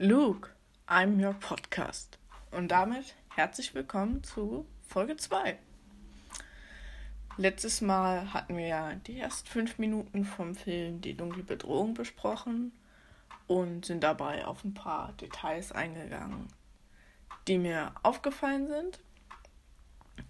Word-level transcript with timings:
Luke, 0.00 0.50
I'm 0.86 1.20
your 1.20 1.34
podcast. 1.34 2.20
Und 2.52 2.68
damit 2.68 3.16
herzlich 3.34 3.74
willkommen 3.74 4.22
zu 4.22 4.64
Folge 4.86 5.16
2. 5.16 5.58
Letztes 7.36 7.80
Mal 7.80 8.32
hatten 8.32 8.56
wir 8.56 8.68
ja 8.68 8.94
die 8.94 9.18
ersten 9.18 9.48
fünf 9.48 9.76
Minuten 9.78 10.24
vom 10.24 10.54
Film 10.54 11.00
Die 11.00 11.16
dunkle 11.16 11.42
Bedrohung 11.42 11.94
besprochen 11.94 12.70
und 13.48 13.86
sind 13.86 14.04
dabei 14.04 14.46
auf 14.46 14.62
ein 14.62 14.72
paar 14.72 15.14
Details 15.14 15.72
eingegangen, 15.72 16.46
die 17.48 17.58
mir 17.58 17.92
aufgefallen 18.04 18.68
sind. 18.68 19.00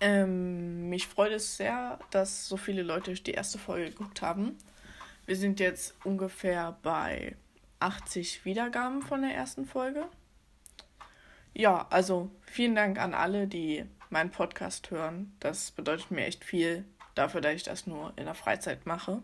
Ähm, 0.00 0.88
mich 0.88 1.06
freut 1.06 1.32
es 1.32 1.58
sehr, 1.58 1.98
dass 2.10 2.48
so 2.48 2.56
viele 2.56 2.82
Leute 2.82 3.12
die 3.12 3.32
erste 3.32 3.58
Folge 3.58 3.90
geguckt 3.90 4.22
haben. 4.22 4.56
Wir 5.26 5.36
sind 5.36 5.60
jetzt 5.60 5.94
ungefähr 6.04 6.78
bei 6.82 7.36
80 7.80 8.45
Wiedergaben 8.45 9.02
von 9.02 9.22
der 9.22 9.34
ersten 9.34 9.66
Folge. 9.66 10.06
Ja, 11.55 11.87
also 11.91 12.30
vielen 12.42 12.74
Dank 12.74 12.98
an 13.01 13.14
alle, 13.14 13.46
die 13.46 13.84
meinen 14.10 14.30
Podcast 14.30 14.91
hören. 14.91 15.37
Das 15.41 15.70
bedeutet 15.70 16.10
mir 16.10 16.27
echt 16.27 16.45
viel 16.45 16.84
dafür, 17.14 17.41
dass 17.41 17.54
ich 17.54 17.62
das 17.62 17.87
nur 17.87 18.12
in 18.16 18.24
der 18.27 18.34
Freizeit 18.34 18.87
mache. 18.87 19.23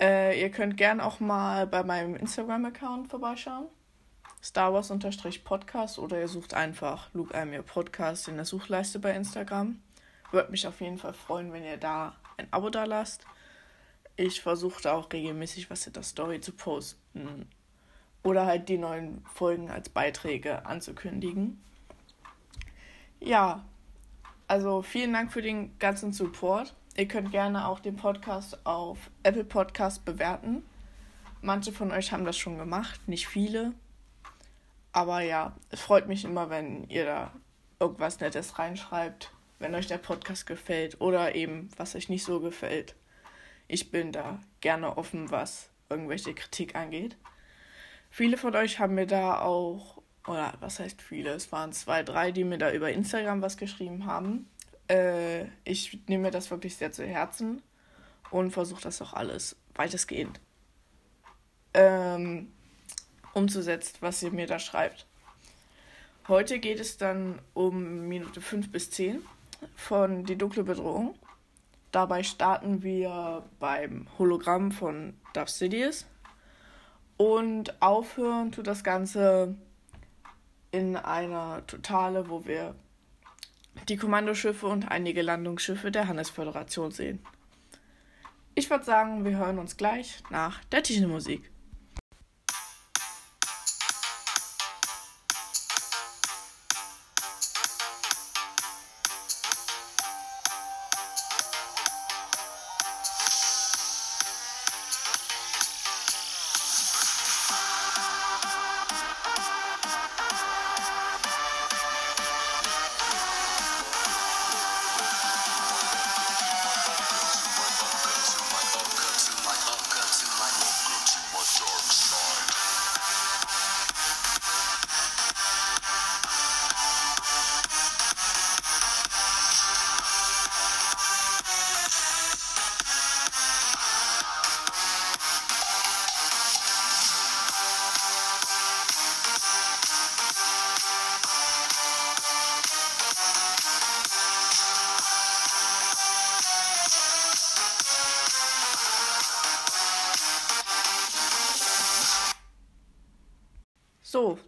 Äh, 0.00 0.40
ihr 0.40 0.50
könnt 0.50 0.76
gern 0.76 1.00
auch 1.00 1.20
mal 1.20 1.66
bei 1.66 1.84
meinem 1.84 2.16
Instagram-Account 2.16 3.08
vorbeischauen. 3.08 3.68
Star 4.42 4.72
Wars 4.72 4.92
Podcast 5.44 6.00
oder 6.00 6.18
ihr 6.18 6.26
sucht 6.26 6.54
einfach 6.54 7.14
Luke 7.14 7.32
Almir 7.32 7.62
Podcast 7.62 8.26
in 8.26 8.34
der 8.34 8.44
Suchleiste 8.44 8.98
bei 8.98 9.14
Instagram. 9.14 9.80
Würde 10.32 10.50
mich 10.50 10.66
auf 10.66 10.80
jeden 10.80 10.98
Fall 10.98 11.12
freuen, 11.12 11.52
wenn 11.52 11.62
ihr 11.62 11.76
da 11.76 12.16
ein 12.36 12.48
Abo 12.50 12.70
da 12.70 12.84
lasst. 12.84 13.24
Ich 14.16 14.42
versuche 14.42 14.92
auch 14.92 15.10
regelmäßig 15.12 15.70
was 15.70 15.86
in 15.86 15.94
der 15.94 16.02
Story 16.02 16.40
zu 16.40 16.52
posten 16.52 17.48
oder 18.22 18.46
halt 18.46 18.68
die 18.68 18.78
neuen 18.78 19.24
Folgen 19.24 19.70
als 19.70 19.88
Beiträge 19.88 20.66
anzukündigen. 20.66 21.62
Ja, 23.20 23.64
also 24.48 24.82
vielen 24.82 25.12
Dank 25.12 25.32
für 25.32 25.42
den 25.42 25.78
ganzen 25.78 26.12
Support. 26.12 26.74
Ihr 26.96 27.08
könnt 27.08 27.30
gerne 27.30 27.66
auch 27.66 27.80
den 27.80 27.96
Podcast 27.96 28.66
auf 28.66 29.10
Apple 29.22 29.44
Podcast 29.44 30.04
bewerten. 30.04 30.62
Manche 31.40 31.72
von 31.72 31.90
euch 31.90 32.12
haben 32.12 32.24
das 32.24 32.36
schon 32.36 32.58
gemacht, 32.58 33.08
nicht 33.08 33.28
viele. 33.28 33.72
Aber 34.92 35.22
ja, 35.22 35.56
es 35.70 35.80
freut 35.80 36.06
mich 36.06 36.24
immer, 36.24 36.50
wenn 36.50 36.84
ihr 36.88 37.06
da 37.06 37.32
irgendwas 37.80 38.20
Nettes 38.20 38.58
reinschreibt, 38.58 39.32
wenn 39.58 39.74
euch 39.74 39.86
der 39.86 39.98
Podcast 39.98 40.46
gefällt 40.46 41.00
oder 41.00 41.34
eben 41.34 41.70
was 41.78 41.96
euch 41.96 42.10
nicht 42.10 42.24
so 42.24 42.40
gefällt 42.40 42.94
ich 43.72 43.90
bin 43.90 44.12
da 44.12 44.38
gerne 44.60 44.98
offen, 44.98 45.30
was 45.30 45.70
irgendwelche 45.88 46.34
Kritik 46.34 46.74
angeht. 46.74 47.16
Viele 48.10 48.36
von 48.36 48.54
euch 48.54 48.78
haben 48.78 48.94
mir 48.94 49.06
da 49.06 49.40
auch, 49.40 50.02
oder 50.26 50.52
was 50.60 50.78
heißt 50.78 51.00
viele, 51.00 51.30
es 51.30 51.50
waren 51.52 51.72
zwei, 51.72 52.02
drei, 52.02 52.32
die 52.32 52.44
mir 52.44 52.58
da 52.58 52.70
über 52.70 52.92
Instagram 52.92 53.40
was 53.40 53.56
geschrieben 53.56 54.04
haben. 54.04 54.46
Äh, 54.88 55.46
ich 55.64 55.98
nehme 56.06 56.24
mir 56.24 56.30
das 56.30 56.50
wirklich 56.50 56.76
sehr 56.76 56.92
zu 56.92 57.06
Herzen 57.06 57.62
und 58.30 58.50
versuche 58.50 58.82
das 58.82 59.00
auch 59.00 59.14
alles 59.14 59.56
weitestgehend 59.74 60.38
ähm, 61.72 62.52
umzusetzen, 63.32 63.96
was 64.00 64.22
ihr 64.22 64.32
mir 64.32 64.46
da 64.46 64.58
schreibt. 64.58 65.06
Heute 66.28 66.58
geht 66.58 66.78
es 66.78 66.98
dann 66.98 67.40
um 67.54 68.06
Minute 68.06 68.42
5 68.42 68.70
bis 68.70 68.90
10 68.90 69.22
von 69.76 70.24
Die 70.26 70.36
dunkle 70.36 70.62
Bedrohung. 70.62 71.14
Dabei 71.92 72.22
starten 72.22 72.82
wir 72.82 73.44
beim 73.60 74.08
Hologramm 74.18 74.72
von 74.72 75.14
Darth 75.34 75.50
Sidious 75.50 76.06
und 77.18 77.80
aufhören 77.82 78.50
tut 78.50 78.66
das 78.66 78.82
Ganze 78.82 79.54
in 80.70 80.96
einer 80.96 81.66
Totale, 81.66 82.30
wo 82.30 82.46
wir 82.46 82.74
die 83.90 83.98
Kommandoschiffe 83.98 84.66
und 84.66 84.90
einige 84.90 85.20
Landungsschiffe 85.20 85.90
der 85.90 86.08
Handelsföderation 86.08 86.90
sehen. 86.92 87.20
Ich 88.54 88.70
würde 88.70 88.84
sagen, 88.84 89.26
wir 89.26 89.36
hören 89.36 89.58
uns 89.58 89.76
gleich 89.76 90.22
nach 90.30 90.64
der 90.64 90.82
Titelmusik. 90.82 91.51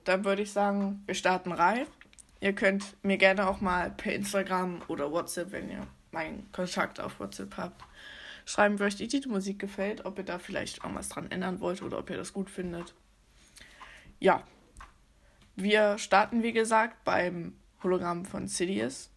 Dann 0.05 0.25
würde 0.25 0.43
ich 0.43 0.53
sagen, 0.53 1.03
wir 1.07 1.15
starten 1.15 1.53
rein. 1.53 1.87
Ihr 2.41 2.53
könnt 2.53 2.97
mir 3.03 3.17
gerne 3.17 3.49
auch 3.49 3.61
mal 3.61 3.91
per 3.91 4.13
Instagram 4.13 4.83
oder 4.89 5.11
WhatsApp, 5.11 5.53
wenn 5.53 5.71
ihr 5.71 5.87
meinen 6.11 6.51
Kontakt 6.53 7.01
auf 7.01 7.19
WhatsApp 7.19 7.57
habt, 7.57 7.83
schreiben, 8.45 8.79
wie 8.79 8.85
euch 8.85 8.97
die 8.97 9.09
Titelmusik 9.09 9.59
gefällt, 9.59 10.05
ob 10.05 10.19
ihr 10.19 10.25
da 10.25 10.39
vielleicht 10.39 10.79
irgendwas 10.79 11.09
dran 11.09 11.31
ändern 11.31 11.61
wollt 11.61 11.83
oder 11.83 11.99
ob 11.99 12.11
ihr 12.11 12.17
das 12.17 12.33
gut 12.33 12.51
findet. 12.51 12.95
Ja, 14.21 14.45
wir 15.57 15.99
starten 15.99 16.43
wie 16.43 16.53
gesagt 16.53 17.05
beim 17.05 17.55
Hologramm 17.83 18.25
von 18.25 18.49
Sidious. 18.49 19.11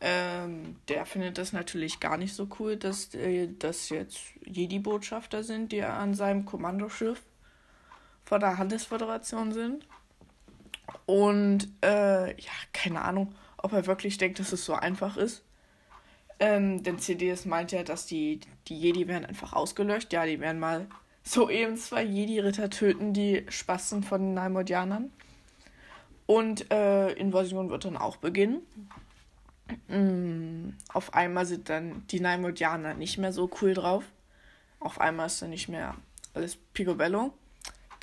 Ähm, 0.00 0.76
der 0.88 1.06
findet 1.06 1.38
das 1.38 1.52
natürlich 1.52 2.00
gar 2.00 2.18
nicht 2.18 2.34
so 2.34 2.48
cool, 2.58 2.76
dass 2.76 3.14
äh, 3.14 3.48
das 3.58 3.88
jetzt 3.88 4.20
Jedi-Botschafter 4.44 5.42
sind, 5.42 5.72
die 5.72 5.82
an 5.82 6.14
seinem 6.14 6.44
Kommandoschiff 6.44 7.22
von 8.24 8.40
der 8.40 8.58
Handelsföderation 8.58 9.52
sind. 9.52 9.86
Und 11.06 11.68
äh, 11.82 12.28
ja, 12.28 12.52
keine 12.72 13.02
Ahnung, 13.02 13.34
ob 13.56 13.72
er 13.72 13.86
wirklich 13.86 14.18
denkt, 14.18 14.38
dass 14.38 14.52
es 14.52 14.64
so 14.64 14.74
einfach 14.74 15.16
ist. 15.16 15.42
Ähm, 16.40 16.82
denn 16.82 16.98
CDS 16.98 17.44
meint 17.44 17.72
ja, 17.72 17.82
dass 17.82 18.06
die, 18.06 18.40
die 18.68 18.78
Jedi 18.78 19.06
werden 19.08 19.24
einfach 19.24 19.52
ausgelöscht. 19.52 20.12
Ja, 20.12 20.26
die 20.26 20.40
werden 20.40 20.60
mal 20.60 20.86
so 21.22 21.48
eben 21.48 21.76
zwei 21.76 22.02
Jedi-Ritter 22.02 22.70
töten, 22.70 23.12
die 23.12 23.46
Spasten 23.48 24.02
von 24.02 24.20
den 24.20 24.34
Naimodianern. 24.34 25.12
Und 26.26 26.70
äh, 26.72 27.12
Invasion 27.12 27.70
wird 27.70 27.84
dann 27.84 27.96
auch 27.96 28.16
beginnen. 28.16 28.60
Mm, 29.88 30.74
auf 30.92 31.14
einmal 31.14 31.46
sind 31.46 31.68
dann 31.68 32.06
die 32.08 32.20
Naimodianer 32.20 32.94
nicht 32.94 33.18
mehr 33.18 33.32
so 33.32 33.50
cool 33.60 33.74
drauf. 33.74 34.04
Auf 34.80 35.00
einmal 35.00 35.26
ist 35.26 35.40
dann 35.40 35.50
nicht 35.50 35.68
mehr 35.68 35.94
alles 36.34 36.56
Picobello. 36.56 37.32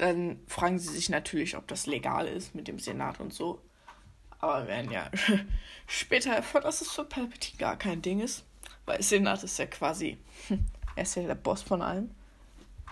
Dann 0.01 0.39
fragen 0.47 0.79
sie 0.79 0.91
sich 0.91 1.09
natürlich, 1.09 1.55
ob 1.55 1.67
das 1.67 1.85
legal 1.85 2.27
ist 2.27 2.55
mit 2.55 2.67
dem 2.67 2.79
Senat 2.79 3.19
und 3.19 3.31
so. 3.31 3.61
Aber 4.39 4.63
wir 4.63 4.67
werden 4.69 4.89
ja 4.89 5.11
später 5.87 6.31
erfahren, 6.31 6.63
dass 6.63 6.81
es 6.81 6.89
für 6.89 7.05
Palpatine 7.05 7.59
gar 7.59 7.77
kein 7.77 8.01
Ding 8.01 8.19
ist. 8.19 8.43
Weil 8.87 9.03
Senat 9.03 9.43
ist 9.43 9.59
ja 9.59 9.67
quasi, 9.67 10.17
er 10.95 11.03
ist 11.03 11.13
ja 11.13 11.21
der 11.21 11.35
Boss 11.35 11.61
von 11.61 11.83
allem. 11.83 12.09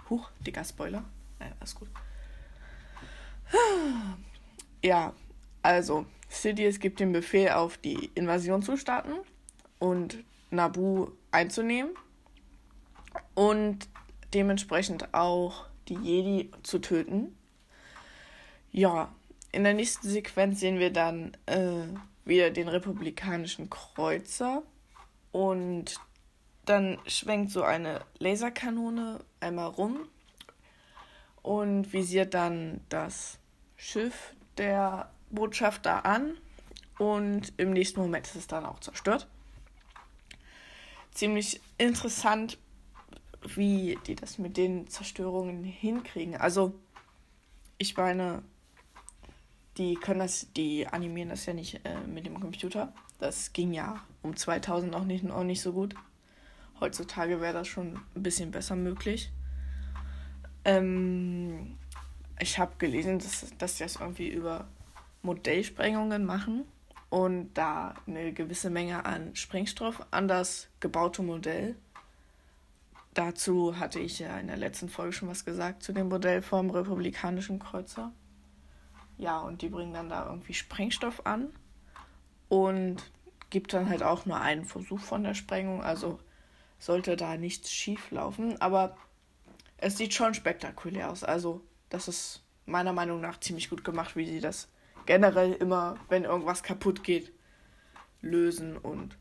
Huch, 0.07 0.29
dicker 0.41 0.63
Spoiler. 0.63 1.03
Naja, 1.39 1.53
alles 1.59 1.73
gut. 1.73 1.89
Ja, 4.81 5.13
also, 5.63 6.05
Sidious 6.29 6.79
gibt 6.79 6.99
den 6.99 7.11
Befehl 7.11 7.49
auf, 7.49 7.77
die 7.79 8.11
Invasion 8.13 8.61
zu 8.61 8.77
starten 8.77 9.13
und 9.79 10.23
Nabu 10.51 11.09
einzunehmen. 11.31 11.91
Und 13.33 13.89
dementsprechend 14.33 15.11
auch 15.13 15.68
die 15.89 15.95
Jedi 15.95 16.51
zu 16.63 16.79
töten. 16.79 17.35
Ja, 18.71 19.13
in 19.51 19.63
der 19.63 19.73
nächsten 19.73 20.07
Sequenz 20.07 20.59
sehen 20.59 20.79
wir 20.79 20.91
dann 20.91 21.35
äh, 21.47 21.87
wieder 22.25 22.51
den 22.51 22.67
republikanischen 22.67 23.69
Kreuzer 23.69 24.63
und 25.31 25.99
dann 26.65 26.99
schwenkt 27.07 27.51
so 27.51 27.63
eine 27.63 28.01
Laserkanone 28.19 29.19
einmal 29.39 29.67
rum 29.67 30.07
und 31.41 31.91
visiert 31.93 32.35
dann 32.35 32.81
das 32.89 33.39
Schiff 33.75 34.33
der 34.57 35.11
Botschafter 35.31 36.05
an 36.05 36.37
und 36.99 37.53
im 37.57 37.71
nächsten 37.71 37.99
Moment 37.99 38.27
ist 38.27 38.35
es 38.35 38.47
dann 38.47 38.65
auch 38.65 38.79
zerstört. 38.79 39.27
Ziemlich 41.11 41.59
interessant, 41.77 42.59
wie 43.55 43.97
die 44.05 44.15
das 44.15 44.37
mit 44.37 44.57
den 44.57 44.87
Zerstörungen 44.87 45.63
hinkriegen. 45.63 46.35
Also, 46.35 46.73
ich 47.77 47.95
meine, 47.95 48.43
die 49.77 49.95
können 49.95 50.19
das, 50.19 50.51
die 50.53 50.87
animieren 50.87 51.29
das 51.29 51.45
ja 51.45 51.53
nicht 51.53 51.85
äh, 51.85 52.01
mit 52.05 52.25
dem 52.25 52.39
Computer. 52.39 52.93
Das 53.19 53.53
ging 53.53 53.73
ja 53.73 54.03
um 54.21 54.35
2000 54.35 54.93
auch 54.93 55.05
nicht, 55.05 55.29
auch 55.29 55.43
nicht 55.43 55.61
so 55.61 55.73
gut. 55.73 55.95
Heutzutage 56.79 57.41
wäre 57.41 57.53
das 57.53 57.67
schon 57.67 57.99
ein 58.15 58.23
bisschen 58.23 58.51
besser 58.51 58.75
möglich. 58.75 59.31
Ähm, 60.65 61.77
ich 62.39 62.59
habe 62.59 62.73
gelesen, 62.77 63.19
dass, 63.19 63.45
dass 63.57 63.77
sie 63.77 63.83
das 63.83 63.97
irgendwie 63.97 64.29
über 64.29 64.67
Modellsprengungen 65.21 66.25
machen 66.25 66.65
und 67.09 67.53
da 67.53 67.95
eine 68.07 68.33
gewisse 68.33 68.69
Menge 68.69 69.05
an 69.05 69.35
Sprengstoff 69.35 70.05
an 70.11 70.27
das 70.27 70.69
gebaute 70.79 71.21
Modell. 71.21 71.75
Dazu 73.13 73.79
hatte 73.79 73.99
ich 73.99 74.19
ja 74.19 74.37
in 74.39 74.47
der 74.47 74.57
letzten 74.57 74.89
Folge 74.89 75.13
schon 75.13 75.29
was 75.29 75.45
gesagt 75.45 75.83
zu 75.83 75.93
dem 75.93 76.09
Modell 76.09 76.41
vom 76.41 76.69
republikanischen 76.69 77.59
Kreuzer. 77.59 78.13
Ja, 79.17 79.39
und 79.39 79.61
die 79.61 79.69
bringen 79.69 79.93
dann 79.93 80.09
da 80.09 80.27
irgendwie 80.27 80.53
Sprengstoff 80.53 81.25
an 81.25 81.49
und 82.47 83.11
gibt 83.49 83.73
dann 83.73 83.89
halt 83.89 84.03
auch 84.03 84.25
nur 84.25 84.39
einen 84.39 84.63
Versuch 84.63 84.99
von 84.99 85.23
der 85.23 85.33
Sprengung. 85.33 85.83
Also 85.83 86.19
sollte 86.79 87.17
da 87.17 87.37
nichts 87.37 87.71
schief 87.71 88.09
laufen. 88.11 88.59
Aber 88.61 88.97
es 89.77 89.97
sieht 89.97 90.13
schon 90.13 90.33
spektakulär 90.33 91.11
aus. 91.11 91.23
Also, 91.23 91.61
das 91.89 92.07
ist 92.07 92.43
meiner 92.65 92.93
Meinung 92.93 93.21
nach 93.21 93.39
ziemlich 93.39 93.69
gut 93.69 93.83
gemacht, 93.83 94.15
wie 94.15 94.25
sie 94.25 94.39
das 94.39 94.69
generell 95.05 95.53
immer, 95.53 95.97
wenn 96.07 96.23
irgendwas 96.23 96.63
kaputt 96.63 97.03
geht, 97.03 97.33
lösen. 98.21 98.77
Und 98.77 99.17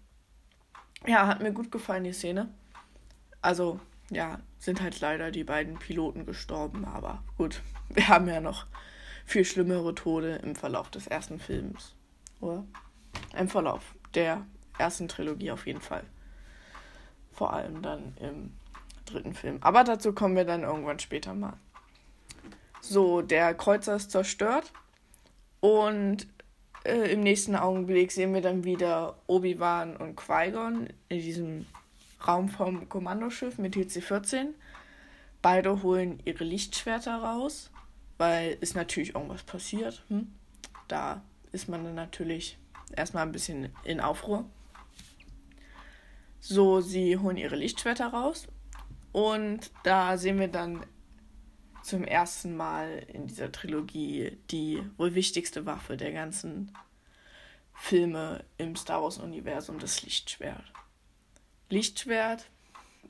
ja, 1.06 1.26
hat 1.26 1.42
mir 1.42 1.52
gut 1.52 1.70
gefallen, 1.70 2.04
die 2.04 2.12
Szene. 2.12 2.48
Also, 3.48 3.80
ja, 4.10 4.40
sind 4.58 4.82
halt 4.82 5.00
leider 5.00 5.30
die 5.30 5.42
beiden 5.42 5.78
Piloten 5.78 6.26
gestorben, 6.26 6.84
aber 6.84 7.22
gut, 7.38 7.62
wir 7.88 8.06
haben 8.06 8.28
ja 8.28 8.42
noch 8.42 8.66
viel 9.24 9.42
schlimmere 9.42 9.94
Tode 9.94 10.34
im 10.42 10.54
Verlauf 10.54 10.90
des 10.90 11.06
ersten 11.06 11.40
Films. 11.40 11.94
Oder? 12.42 12.66
Im 13.34 13.48
Verlauf 13.48 13.94
der 14.12 14.44
ersten 14.76 15.08
Trilogie 15.08 15.50
auf 15.50 15.66
jeden 15.66 15.80
Fall. 15.80 16.04
Vor 17.32 17.54
allem 17.54 17.80
dann 17.80 18.14
im 18.20 18.52
dritten 19.06 19.32
Film. 19.32 19.56
Aber 19.62 19.82
dazu 19.82 20.12
kommen 20.12 20.36
wir 20.36 20.44
dann 20.44 20.62
irgendwann 20.62 20.98
später 20.98 21.32
mal. 21.32 21.56
So, 22.82 23.22
der 23.22 23.54
Kreuzer 23.54 23.96
ist 23.96 24.10
zerstört 24.10 24.74
und 25.60 26.26
äh, 26.84 27.10
im 27.10 27.20
nächsten 27.20 27.56
Augenblick 27.56 28.12
sehen 28.12 28.34
wir 28.34 28.42
dann 28.42 28.64
wieder 28.64 29.16
Obi-Wan 29.26 29.96
und 29.96 30.16
Qui-Gon 30.16 30.88
in 31.08 31.18
diesem 31.22 31.64
Raum 32.26 32.48
vom 32.48 32.88
Kommandoschiff 32.88 33.58
mit 33.58 33.74
TC-14. 33.74 34.48
Beide 35.40 35.82
holen 35.82 36.20
ihre 36.24 36.44
Lichtschwerter 36.44 37.16
raus, 37.16 37.70
weil 38.16 38.56
ist 38.60 38.74
natürlich 38.74 39.14
irgendwas 39.14 39.44
passiert. 39.44 40.04
Hm? 40.08 40.32
Da 40.88 41.22
ist 41.52 41.68
man 41.68 41.84
dann 41.84 41.94
natürlich 41.94 42.58
erstmal 42.96 43.24
ein 43.24 43.32
bisschen 43.32 43.68
in 43.84 44.00
Aufruhr. 44.00 44.44
So, 46.40 46.80
sie 46.80 47.18
holen 47.18 47.36
ihre 47.36 47.56
Lichtschwerter 47.56 48.08
raus. 48.08 48.48
Und 49.12 49.70
da 49.84 50.16
sehen 50.18 50.38
wir 50.38 50.48
dann 50.48 50.84
zum 51.82 52.04
ersten 52.04 52.56
Mal 52.56 53.06
in 53.12 53.26
dieser 53.26 53.50
Trilogie 53.50 54.36
die 54.50 54.82
wohl 54.96 55.14
wichtigste 55.14 55.64
Waffe 55.66 55.96
der 55.96 56.12
ganzen 56.12 56.72
Filme 57.74 58.44
im 58.58 58.76
Star 58.76 59.02
Wars-Universum, 59.02 59.78
das 59.78 60.02
Lichtschwert. 60.02 60.72
Lichtschwert, 61.68 62.48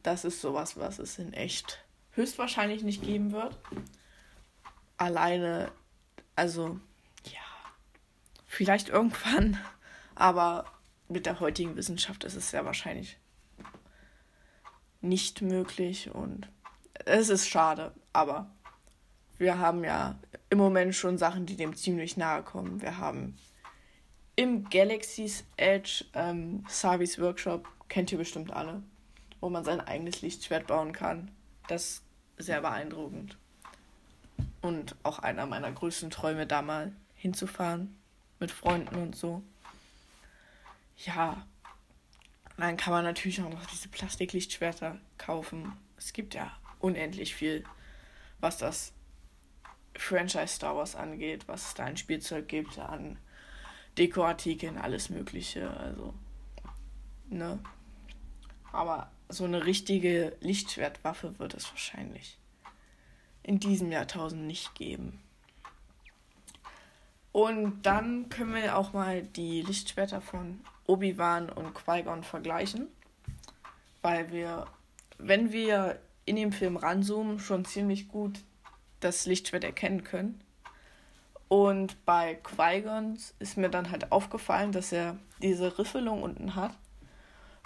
das 0.02 0.25
ist 0.25 0.40
sowas, 0.40 0.76
was 0.76 0.99
es 0.99 1.19
in 1.19 1.32
echt 1.32 1.84
höchstwahrscheinlich 2.12 2.82
nicht 2.82 3.02
geben 3.02 3.32
wird. 3.32 3.56
Alleine, 4.96 5.70
also, 6.34 6.81
ja, 7.25 7.40
vielleicht 8.46 8.88
irgendwann, 8.88 9.58
aber 10.14 10.64
mit 11.08 11.26
der 11.26 11.40
heutigen 11.40 11.76
Wissenschaft 11.76 12.25
ist 12.25 12.34
es 12.34 12.50
sehr 12.50 12.64
wahrscheinlich 12.64 13.19
nicht 15.00 15.43
möglich 15.43 16.11
und 16.11 16.49
es 17.04 17.28
ist 17.28 17.49
schade, 17.49 17.94
aber 18.12 18.50
wir 19.38 19.58
haben 19.58 19.84
ja 19.84 20.19
im 20.50 20.58
Moment 20.58 20.94
schon 20.94 21.19
Sachen, 21.19 21.46
die 21.46 21.56
dem 21.56 21.76
ziemlich 21.76 22.16
nahe 22.16 22.43
kommen. 22.43 22.82
Wir 22.82 22.99
haben 22.99 23.38
im 24.34 24.69
Galaxy's 24.69 25.44
Edge 25.56 26.04
ähm, 26.14 26.64
Savis 26.69 27.20
Workshop, 27.20 27.69
kennt 27.88 28.12
ihr 28.12 28.19
bestimmt 28.19 28.52
alle, 28.52 28.82
wo 29.40 29.49
man 29.50 29.64
sein 29.64 29.81
eigenes 29.81 30.23
Lichtschwert 30.23 30.67
bauen 30.67 30.93
kann. 30.93 31.31
Das 31.69 32.02
ist 32.37 32.46
sehr 32.46 32.61
beeindruckend. 32.61 33.37
Und 34.61 34.96
auch 35.02 35.19
einer 35.19 35.46
meiner 35.46 35.70
größten 35.70 36.11
Träume, 36.11 36.46
da 36.46 36.62
mal 36.62 36.93
hinzufahren 37.14 37.96
mit 38.38 38.50
Freunden 38.50 38.94
und 38.96 39.17
so 39.17 39.43
ja, 41.05 41.46
dann 42.56 42.76
kann 42.76 42.93
man 42.93 43.05
natürlich 43.05 43.40
auch 43.40 43.50
noch 43.50 43.64
diese 43.67 43.88
Plastiklichtschwerter 43.88 44.99
kaufen. 45.17 45.73
Es 45.96 46.12
gibt 46.12 46.35
ja 46.35 46.50
unendlich 46.81 47.35
viel, 47.35 47.64
was 48.40 48.58
das 48.58 48.93
Franchise 49.96 50.49
Star 50.49 50.76
Wars 50.76 50.96
angeht, 50.96 51.46
was 51.46 51.69
es 51.69 51.75
da 51.75 51.85
an 51.85 51.96
Spielzeug 51.96 52.49
gibt, 52.49 52.79
an 52.79 53.19
Dekoartikeln, 53.96 54.79
alles 54.79 55.11
Mögliche. 55.11 55.70
Also, 55.70 56.14
ne? 57.29 57.58
Aber 58.73 59.11
so 59.29 59.44
eine 59.44 59.65
richtige 59.65 60.37
Lichtschwertwaffe 60.41 61.38
wird 61.38 61.55
es 61.55 61.70
wahrscheinlich 61.70 62.38
in 63.43 63.61
diesem 63.61 63.91
Jahrtausend 63.91 64.47
nicht 64.47 64.75
geben. 64.75 65.20
Und 67.32 67.82
dann 67.82 68.29
können 68.29 68.55
wir 68.55 68.76
auch 68.76 68.93
mal 68.93 69.23
die 69.23 69.62
Lichtschwerter 69.62 70.20
von 70.20 70.61
Obi-Wan 70.87 71.50
und 71.50 71.75
Qui-Gon 71.75 72.25
vergleichen, 72.25 72.88
weil 74.03 74.32
wir, 74.32 74.67
wenn 75.19 75.53
wir 75.53 75.99
in 76.25 76.37
dem 76.37 76.53
Film 76.53 76.76
ranzoomen, 76.76 77.38
schon 77.38 77.64
ziemlich 77.64 78.09
gut 78.09 78.41
das 79.00 79.26
Lichtschwert 79.26 79.64
erkennen 79.64 80.05
können. 80.05 80.43
Und 81.49 82.05
bei 82.05 82.35
Qui-Gon 82.35 83.16
ist 83.38 83.57
mir 83.57 83.71
dann 83.71 83.90
halt 83.90 84.12
aufgefallen, 84.12 84.73
dass 84.73 84.92
er 84.92 85.16
diese 85.40 85.78
Riffelung 85.78 86.23
unten 86.23 86.54
hat. 86.54 86.75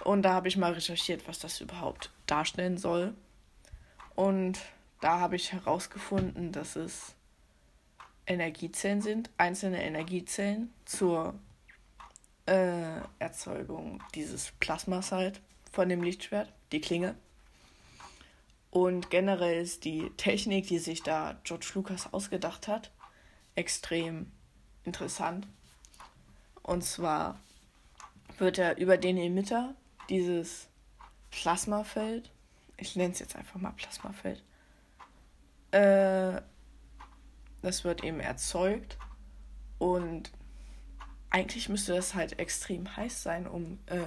Und 0.03 0.23
da 0.23 0.33
habe 0.33 0.47
ich 0.47 0.57
mal 0.57 0.73
recherchiert, 0.73 1.27
was 1.27 1.39
das 1.39 1.61
überhaupt 1.61 2.11
darstellen 2.27 2.77
soll. 2.77 3.13
Und 4.15 4.59
da 5.01 5.19
habe 5.19 5.35
ich 5.35 5.53
herausgefunden, 5.53 6.51
dass 6.51 6.75
es 6.75 7.15
Energiezellen 8.25 9.01
sind, 9.01 9.29
einzelne 9.37 9.83
Energiezellen 9.83 10.73
zur 10.85 11.33
äh, 12.45 13.01
Erzeugung 13.19 14.01
dieses 14.15 14.51
Plasmas 14.59 15.11
halt 15.11 15.41
von 15.71 15.89
dem 15.89 16.03
Lichtschwert, 16.03 16.51
die 16.71 16.81
Klinge. 16.81 17.15
Und 18.71 19.09
generell 19.09 19.61
ist 19.61 19.85
die 19.85 20.09
Technik, 20.17 20.67
die 20.67 20.79
sich 20.79 21.03
da 21.03 21.39
George 21.43 21.71
Lucas 21.75 22.11
ausgedacht 22.11 22.67
hat, 22.67 22.91
extrem 23.55 24.31
interessant. 24.83 25.47
Und 26.63 26.83
zwar 26.83 27.39
wird 28.37 28.57
er 28.57 28.77
über 28.77 28.97
den 28.97 29.17
Emitter 29.17 29.75
dieses 30.09 30.67
Plasmafeld, 31.31 32.31
ich 32.77 32.95
nenne 32.95 33.13
es 33.13 33.19
jetzt 33.19 33.35
einfach 33.35 33.59
mal 33.59 33.71
Plasmafeld, 33.71 34.43
äh, 35.71 36.41
das 37.61 37.83
wird 37.83 38.03
eben 38.03 38.19
erzeugt 38.19 38.97
und 39.79 40.31
eigentlich 41.29 41.67
müsste 41.67 41.93
das 41.93 42.13
halt 42.13 42.39
extrem 42.39 42.95
heiß 42.95 43.23
sein, 43.23 43.47
um 43.47 43.79
äh, 43.87 44.05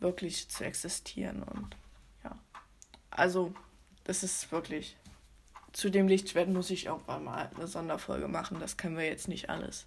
wirklich 0.00 0.48
zu 0.48 0.64
existieren. 0.64 1.42
Und 1.42 1.76
ja, 2.22 2.38
also 3.10 3.54
das 4.04 4.22
ist 4.22 4.52
wirklich. 4.52 4.96
Zu 5.72 5.90
dem 5.90 6.08
Lichtschwert 6.08 6.48
muss 6.48 6.70
ich 6.70 6.86
irgendwann 6.86 7.24
mal 7.24 7.50
eine 7.54 7.66
Sonderfolge 7.66 8.26
machen. 8.26 8.58
Das 8.58 8.76
können 8.76 8.96
wir 8.96 9.04
jetzt 9.04 9.28
nicht 9.28 9.50
alles 9.50 9.86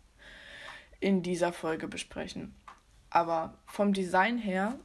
in 0.99 1.23
dieser 1.23 1.51
Folge 1.51 1.87
besprechen. 1.87 2.55
Aber 3.11 3.53
vom 3.67 3.93
Design 3.93 4.39
her 4.39 4.79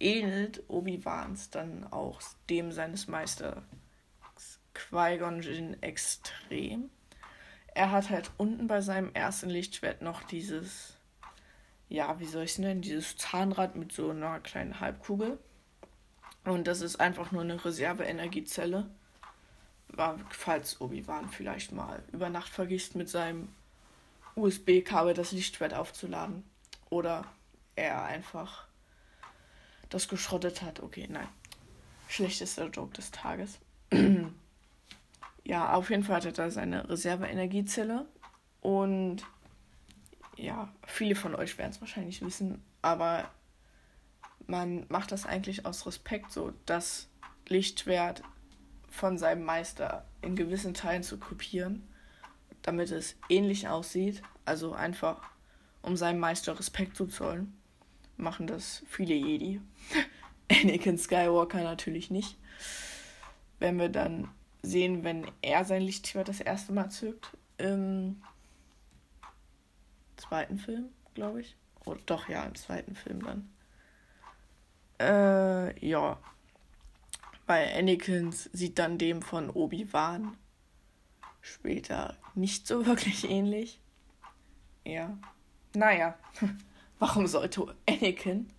ähnelt 0.00 0.62
Obi-Wans 0.68 1.50
dann 1.50 1.86
auch 1.92 2.22
dem 2.48 2.72
seines 2.72 3.06
Meisters 3.06 3.58
Qui-Gon 4.72 5.42
Jinn 5.42 5.82
extrem 5.82 6.90
er 7.76 7.90
hat 7.90 8.08
halt 8.08 8.30
unten 8.38 8.66
bei 8.68 8.80
seinem 8.80 9.10
ersten 9.12 9.50
Lichtschwert 9.50 10.00
noch 10.00 10.22
dieses, 10.22 10.94
ja, 11.90 12.18
wie 12.18 12.24
soll 12.24 12.44
ich 12.44 12.52
es 12.52 12.58
nennen, 12.58 12.80
dieses 12.80 13.18
Zahnrad 13.18 13.76
mit 13.76 13.92
so 13.92 14.10
einer 14.10 14.40
kleinen 14.40 14.80
Halbkugel. 14.80 15.38
Und 16.44 16.66
das 16.66 16.80
ist 16.80 16.98
einfach 16.98 17.32
nur 17.32 17.42
eine 17.42 17.62
Reserve-Energiezelle, 17.62 18.88
falls 20.30 20.80
Obi-Wan 20.80 21.28
vielleicht 21.28 21.72
mal 21.72 22.02
über 22.12 22.30
Nacht 22.30 22.48
vergisst, 22.48 22.94
mit 22.94 23.10
seinem 23.10 23.48
USB-Kabel 24.36 25.12
das 25.12 25.32
Lichtschwert 25.32 25.74
aufzuladen. 25.74 26.44
Oder 26.88 27.26
er 27.76 28.02
einfach 28.04 28.66
das 29.88 30.08
geschrottet 30.08 30.62
hat. 30.62 30.80
Okay, 30.80 31.06
nein. 31.08 31.28
Schlechtester 32.08 32.66
Joke 32.68 32.94
des 32.94 33.10
Tages. 33.10 33.58
ja, 35.44 35.72
auf 35.72 35.90
jeden 35.90 36.04
Fall 36.04 36.16
hat 36.16 36.24
er 36.24 36.32
da 36.32 36.50
seine 36.50 36.88
Reserve-Energiezelle. 36.88 38.06
Und 38.60 39.24
ja, 40.36 40.72
viele 40.86 41.14
von 41.14 41.34
euch 41.34 41.56
werden 41.58 41.70
es 41.70 41.80
wahrscheinlich 41.80 42.22
wissen, 42.22 42.62
aber 42.82 43.30
man 44.46 44.86
macht 44.88 45.12
das 45.12 45.26
eigentlich 45.26 45.66
aus 45.66 45.86
Respekt, 45.86 46.32
so 46.32 46.52
das 46.66 47.08
Lichtschwert 47.48 48.22
von 48.88 49.18
seinem 49.18 49.44
Meister 49.44 50.04
in 50.22 50.36
gewissen 50.36 50.74
Teilen 50.74 51.02
zu 51.02 51.18
kopieren, 51.18 51.86
damit 52.62 52.90
es 52.90 53.16
ähnlich 53.28 53.68
aussieht. 53.68 54.22
Also 54.44 54.72
einfach, 54.72 55.20
um 55.82 55.96
seinem 55.96 56.20
Meister 56.20 56.58
Respekt 56.58 56.96
zu 56.96 57.06
zollen, 57.06 57.56
machen 58.16 58.46
das 58.46 58.82
viele 58.88 59.14
Jedi. 59.14 59.60
Anakin 60.50 60.98
Skywalker 60.98 61.62
natürlich 61.62 62.10
nicht. 62.10 62.36
Wenn 63.58 63.78
wir 63.78 63.88
dann 63.88 64.28
sehen, 64.62 65.04
wenn 65.04 65.26
er 65.42 65.64
sein 65.64 65.82
Lichtschwert 65.82 66.28
das 66.28 66.40
erste 66.40 66.72
Mal 66.72 66.90
zückt, 66.90 67.30
im 67.58 68.22
zweiten 70.16 70.58
Film, 70.58 70.90
glaube 71.14 71.40
ich. 71.40 71.56
Oder 71.84 72.00
doch, 72.06 72.28
ja, 72.28 72.44
im 72.44 72.54
zweiten 72.54 72.94
Film 72.94 73.22
dann. 73.22 73.50
Äh, 74.98 75.86
ja. 75.86 76.18
Bei 77.46 77.78
Anakins 77.78 78.50
sieht 78.52 78.78
dann 78.78 78.98
dem 78.98 79.22
von 79.22 79.50
Obi-Wan 79.50 80.36
später 81.40 82.16
nicht 82.34 82.66
so 82.66 82.86
wirklich 82.86 83.30
ähnlich. 83.30 83.80
Ja. 84.84 85.16
Naja, 85.74 86.18
warum 86.98 87.26
sollte 87.26 87.74
Anakin, 87.88 88.50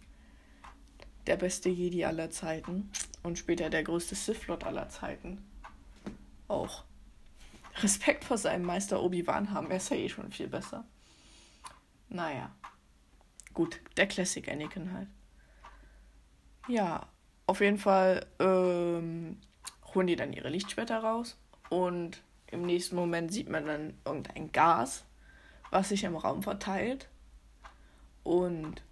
der 1.26 1.38
beste 1.38 1.70
Jedi 1.70 2.06
aller 2.06 2.30
Zeiten 2.30 2.90
und 3.24 3.38
später 3.38 3.70
der 3.70 3.84
größte 3.84 4.16
Sith 4.16 4.48
Lord 4.48 4.64
aller 4.64 4.90
Zeiten, 4.90 5.46
auch 6.48 6.84
Respekt 7.82 8.24
vor 8.24 8.38
seinem 8.38 8.66
Meister 8.66 9.02
Obi-Wan 9.04 9.52
haben? 9.52 9.70
Er 9.70 9.78
ist 9.78 9.90
ja 9.90 9.98
eh 9.98 10.10
schon 10.10 10.32
viel 10.32 10.48
besser. 10.48 10.86
Naja. 12.10 12.52
Gut, 13.54 13.80
der 13.98 14.08
Classic 14.08 14.48
Anakin 14.48 14.94
halt. 14.94 15.08
Ja, 16.68 17.08
auf 17.48 17.62
jeden 17.62 17.78
Fall 17.78 18.26
ähm, 18.40 19.40
holen 19.94 20.08
die 20.08 20.16
dann 20.16 20.34
ihre 20.34 20.50
Lichtschwerter 20.50 21.00
raus 21.00 21.38
und 21.70 22.22
im 22.52 22.62
nächsten 22.62 22.96
Moment 22.96 23.32
sieht 23.32 23.50
man 23.50 23.66
dann 23.66 23.94
irgendein 24.06 24.52
Gas, 24.52 25.06
was 25.72 25.90
sich 25.90 26.04
im 26.04 26.16
Raum 26.16 26.44
verteilt. 26.44 27.10
Und 28.28 28.84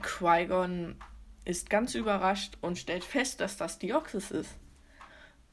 Qui-Gon 0.00 0.96
ist 1.44 1.68
ganz 1.68 1.94
überrascht 1.94 2.56
und 2.62 2.78
stellt 2.78 3.04
fest, 3.04 3.42
dass 3.42 3.58
das 3.58 3.78
Dioxys 3.78 4.30
ist. 4.30 4.54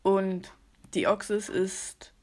Und 0.02 0.54
Dioxys 0.96 1.50
ist 1.50 2.14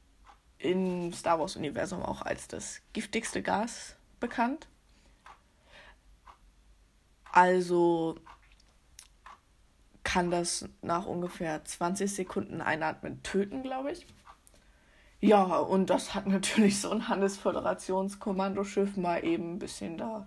im 0.57 1.13
Star 1.13 1.39
Wars-Universum 1.39 2.01
auch 2.01 2.23
als 2.23 2.47
das 2.47 2.81
giftigste 2.91 3.43
Gas 3.43 3.97
bekannt. 4.19 4.67
Also 7.31 8.15
kann 10.03 10.31
das 10.31 10.67
nach 10.81 11.05
ungefähr 11.05 11.63
20 11.63 12.11
Sekunden 12.11 12.61
einatmen 12.61 13.21
töten, 13.21 13.61
glaube 13.61 13.91
ich. 13.91 14.07
Ja, 15.21 15.43
und 15.43 15.91
das 15.91 16.15
hat 16.15 16.25
natürlich 16.25 16.81
so 16.81 16.89
ein 16.89 17.07
Handelsföderationskommandoschiff 17.07 18.97
mal 18.97 19.23
eben 19.23 19.53
ein 19.53 19.59
bisschen 19.59 19.95
da. 19.95 20.25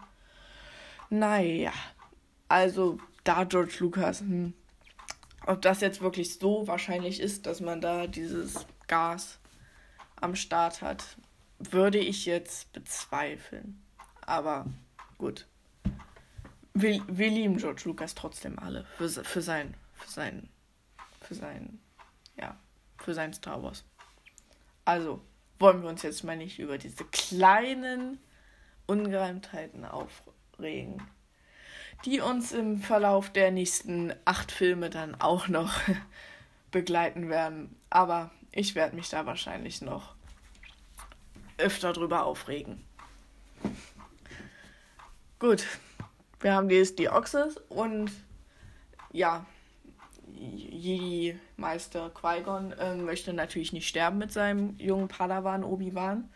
Naja, 1.12 1.74
also 2.48 2.96
da 3.22 3.44
George 3.44 3.76
Lucas, 3.80 4.20
hm, 4.20 4.54
ob 5.46 5.60
das 5.60 5.82
jetzt 5.82 6.00
wirklich 6.00 6.38
so 6.38 6.66
wahrscheinlich 6.66 7.20
ist, 7.20 7.44
dass 7.44 7.60
man 7.60 7.82
da 7.82 8.06
dieses 8.06 8.64
Gas 8.88 9.38
am 10.16 10.34
Start 10.34 10.80
hat, 10.80 11.18
würde 11.58 11.98
ich 11.98 12.24
jetzt 12.24 12.72
bezweifeln. 12.72 13.84
Aber 14.22 14.64
gut. 15.18 15.46
Wir, 16.72 17.04
wir 17.06 17.28
lieben 17.28 17.58
George 17.58 17.82
Lucas 17.84 18.14
trotzdem 18.14 18.58
alle 18.58 18.86
für, 18.96 19.10
für 19.10 19.42
sein, 19.42 19.74
für 19.92 20.10
sein, 20.10 20.48
für 21.20 21.34
sein, 21.34 21.78
ja, 22.38 22.56
für 22.96 23.12
sein 23.12 23.34
Star 23.34 23.62
Wars. 23.62 23.84
Also 24.86 25.20
wollen 25.58 25.82
wir 25.82 25.90
uns 25.90 26.00
jetzt 26.00 26.24
mal 26.24 26.38
nicht 26.38 26.58
über 26.58 26.78
diese 26.78 27.04
kleinen 27.04 28.18
Ungereimtheiten 28.86 29.84
aufregen, 30.62 31.02
die 32.04 32.20
uns 32.20 32.52
im 32.52 32.78
Verlauf 32.78 33.30
der 33.30 33.50
nächsten 33.50 34.14
acht 34.24 34.52
Filme 34.52 34.90
dann 34.90 35.20
auch 35.20 35.48
noch 35.48 35.74
begleiten 36.70 37.28
werden. 37.28 37.74
Aber 37.90 38.30
ich 38.52 38.76
werde 38.76 38.94
mich 38.94 39.08
da 39.08 39.26
wahrscheinlich 39.26 39.82
noch 39.82 40.14
öfter 41.58 41.92
drüber 41.92 42.24
aufregen. 42.24 42.84
Gut, 45.40 45.66
wir 46.40 46.54
haben 46.54 46.68
die, 46.68 46.82
die 46.94 47.08
Oxes 47.08 47.56
und 47.68 48.12
ja, 49.10 49.44
Jedi-Meister 50.32 52.10
Qui-Gon 52.10 52.72
äh, 52.72 52.94
möchte 52.94 53.32
natürlich 53.32 53.72
nicht 53.72 53.88
sterben 53.88 54.18
mit 54.18 54.32
seinem 54.32 54.76
jungen 54.78 55.08
Padawan 55.08 55.64
Obi-Wan. 55.64 56.30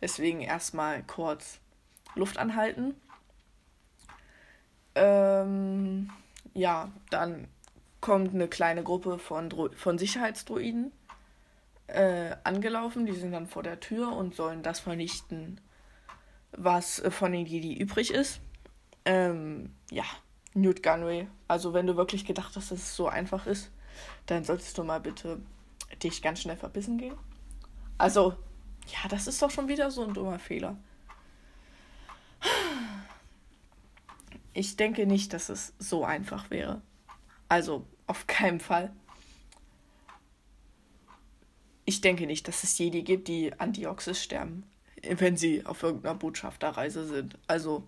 Deswegen 0.00 0.40
erstmal 0.40 1.02
kurz 1.04 1.58
Luft 2.14 2.36
anhalten. 2.38 2.94
Ähm, 4.94 6.10
ja, 6.54 6.90
dann 7.10 7.48
kommt 8.00 8.34
eine 8.34 8.48
kleine 8.48 8.82
Gruppe 8.82 9.18
von, 9.18 9.48
Dro 9.48 9.70
von 9.76 9.98
Sicherheitsdroiden 9.98 10.92
äh, 11.86 12.36
angelaufen. 12.44 13.06
Die 13.06 13.12
sind 13.12 13.32
dann 13.32 13.46
vor 13.46 13.62
der 13.62 13.80
Tür 13.80 14.12
und 14.12 14.34
sollen 14.34 14.62
das 14.62 14.80
vernichten, 14.80 15.60
was 16.52 17.00
äh, 17.00 17.10
von 17.10 17.32
den 17.32 17.46
Jedi 17.46 17.74
übrig 17.74 18.12
ist. 18.12 18.40
Ähm, 19.04 19.74
ja, 19.90 20.04
Newt 20.54 20.82
Gunray. 20.82 21.28
Also 21.48 21.72
wenn 21.72 21.86
du 21.86 21.96
wirklich 21.96 22.24
gedacht 22.24 22.56
hast, 22.56 22.70
dass 22.70 22.78
es 22.78 22.96
so 22.96 23.08
einfach 23.08 23.46
ist, 23.46 23.70
dann 24.26 24.44
solltest 24.44 24.76
du 24.78 24.84
mal 24.84 25.00
bitte 25.00 25.40
dich 26.02 26.22
ganz 26.22 26.40
schnell 26.40 26.56
verbissen 26.56 26.98
gehen. 26.98 27.14
Also, 27.98 28.34
ja, 28.86 29.08
das 29.08 29.26
ist 29.26 29.40
doch 29.42 29.50
schon 29.50 29.68
wieder 29.68 29.90
so 29.90 30.02
ein 30.02 30.14
dummer 30.14 30.38
Fehler. 30.38 30.76
Ich 34.54 34.76
denke 34.76 35.06
nicht, 35.06 35.32
dass 35.32 35.48
es 35.48 35.72
so 35.78 36.04
einfach 36.04 36.50
wäre. 36.50 36.82
Also, 37.48 37.86
auf 38.06 38.26
keinen 38.26 38.60
Fall 38.60 38.92
ich 41.84 42.00
denke 42.00 42.26
nicht, 42.26 42.46
dass 42.48 42.62
es 42.62 42.78
Jedi 42.78 43.02
gibt, 43.02 43.28
die 43.28 43.52
an 43.58 43.72
Dioxis 43.72 44.22
sterben, 44.22 44.64
wenn 45.02 45.36
sie 45.36 45.66
auf 45.66 45.82
irgendeiner 45.82 46.14
Botschafterreise 46.14 47.06
sind. 47.06 47.38
Also 47.46 47.84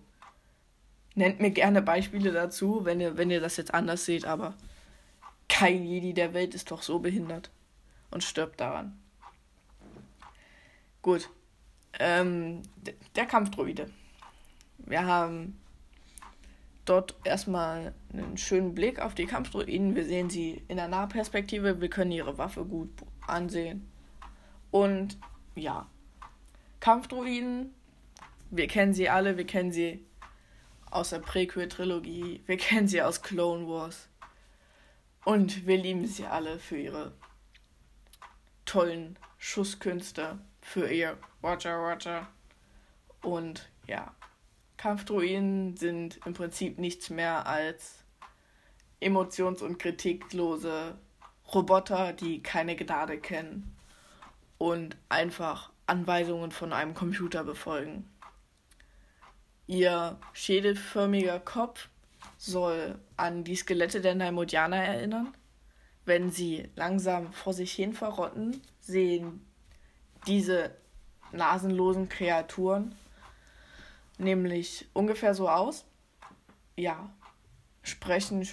nennt 1.15 1.39
mir 1.39 1.51
gerne 1.51 1.81
Beispiele 1.81 2.31
dazu, 2.31 2.83
wenn 2.83 2.99
ihr, 2.99 3.17
wenn 3.17 3.31
ihr 3.31 3.39
das 3.39 3.57
jetzt 3.57 3.73
anders 3.73 4.05
seht, 4.05 4.25
aber 4.25 4.55
kein 5.47 5.85
Jedi 5.85 6.13
der 6.13 6.33
Welt 6.33 6.53
ist 6.53 6.71
doch 6.71 6.81
so 6.81 6.99
behindert 6.99 7.51
und 8.11 8.23
stirbt 8.23 8.59
daran. 8.59 8.99
Gut. 11.01 11.29
Ähm, 11.97 12.63
der 13.15 13.25
Kampfdroide. 13.25 13.89
Wir 14.79 15.05
haben 15.05 15.57
dort 16.85 17.15
erstmal 17.23 17.93
einen 18.13 18.37
schönen 18.37 18.75
Blick 18.75 18.99
auf 18.99 19.15
die 19.15 19.25
Kampfdroiden. 19.25 19.95
Wir 19.95 20.05
sehen 20.05 20.29
sie 20.29 20.63
in 20.67 20.77
der 20.77 20.87
Nahperspektive. 20.87 21.81
Wir 21.81 21.89
können 21.89 22.11
ihre 22.11 22.37
Waffe 22.37 22.63
gut 22.65 22.89
ansehen. 23.27 23.89
Und 24.71 25.17
ja, 25.55 25.87
Kampfdroiden, 26.79 27.73
wir 28.51 28.67
kennen 28.67 28.93
sie 28.93 29.09
alle, 29.09 29.37
wir 29.37 29.45
kennen 29.45 29.71
sie 29.71 30.05
aus 30.91 31.09
der 31.09 31.19
Prequel-Trilogie, 31.19 32.41
wir 32.45 32.57
kennen 32.57 32.87
sie 32.87 33.01
aus 33.01 33.21
Clone 33.21 33.67
Wars. 33.67 34.07
Und 35.23 35.65
wir 35.65 35.77
lieben 35.77 36.05
sie 36.05 36.25
alle 36.25 36.59
für 36.59 36.77
ihre 36.77 37.11
tollen 38.65 39.17
Schusskünste, 39.39 40.37
für 40.61 40.91
ihr 40.91 41.17
Watcher 41.41 41.81
Watcher. 41.81 42.27
Und 43.21 43.69
ja, 43.87 44.13
Kampfdroiden 44.85 45.75
sind 45.77 46.19
im 46.27 46.35
Prinzip 46.35 46.77
nichts 46.77 47.09
mehr 47.09 47.47
als 47.47 48.03
emotions- 49.01 49.63
und 49.63 49.79
kritiklose 49.79 50.93
Roboter, 51.51 52.13
die 52.13 52.43
keine 52.43 52.75
Gnade 52.75 53.17
kennen 53.17 53.75
und 54.59 54.95
einfach 55.09 55.71
Anweisungen 55.87 56.51
von 56.51 56.71
einem 56.71 56.93
Computer 56.93 57.43
befolgen. 57.43 58.07
Ihr 59.65 60.19
schädelförmiger 60.33 61.39
Kopf 61.39 61.89
soll 62.37 62.99
an 63.17 63.43
die 63.43 63.55
Skelette 63.55 64.01
der 64.01 64.13
Naimodianer 64.13 64.77
erinnern. 64.83 65.33
wenn 66.05 66.29
sie 66.29 66.69
langsam 66.75 67.33
vor 67.33 67.53
sich 67.53 67.71
hin 67.71 67.93
verrotten, 67.93 68.61
sehen 68.81 69.43
diese 70.27 70.75
nasenlosen 71.31 72.07
Kreaturen 72.07 72.93
nämlich 74.17 74.87
ungefähr 74.93 75.33
so 75.33 75.49
aus. 75.49 75.85
Ja, 76.75 77.09
sprechen 77.83 78.47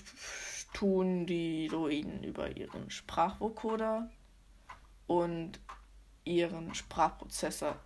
tun 0.72 1.26
die 1.26 1.68
Druiden 1.68 2.22
über 2.22 2.56
ihren 2.56 2.90
Sprachvokoder 2.90 4.08
und 5.06 5.60
ihren 6.24 6.74
Sprachprozessor. 6.74 7.76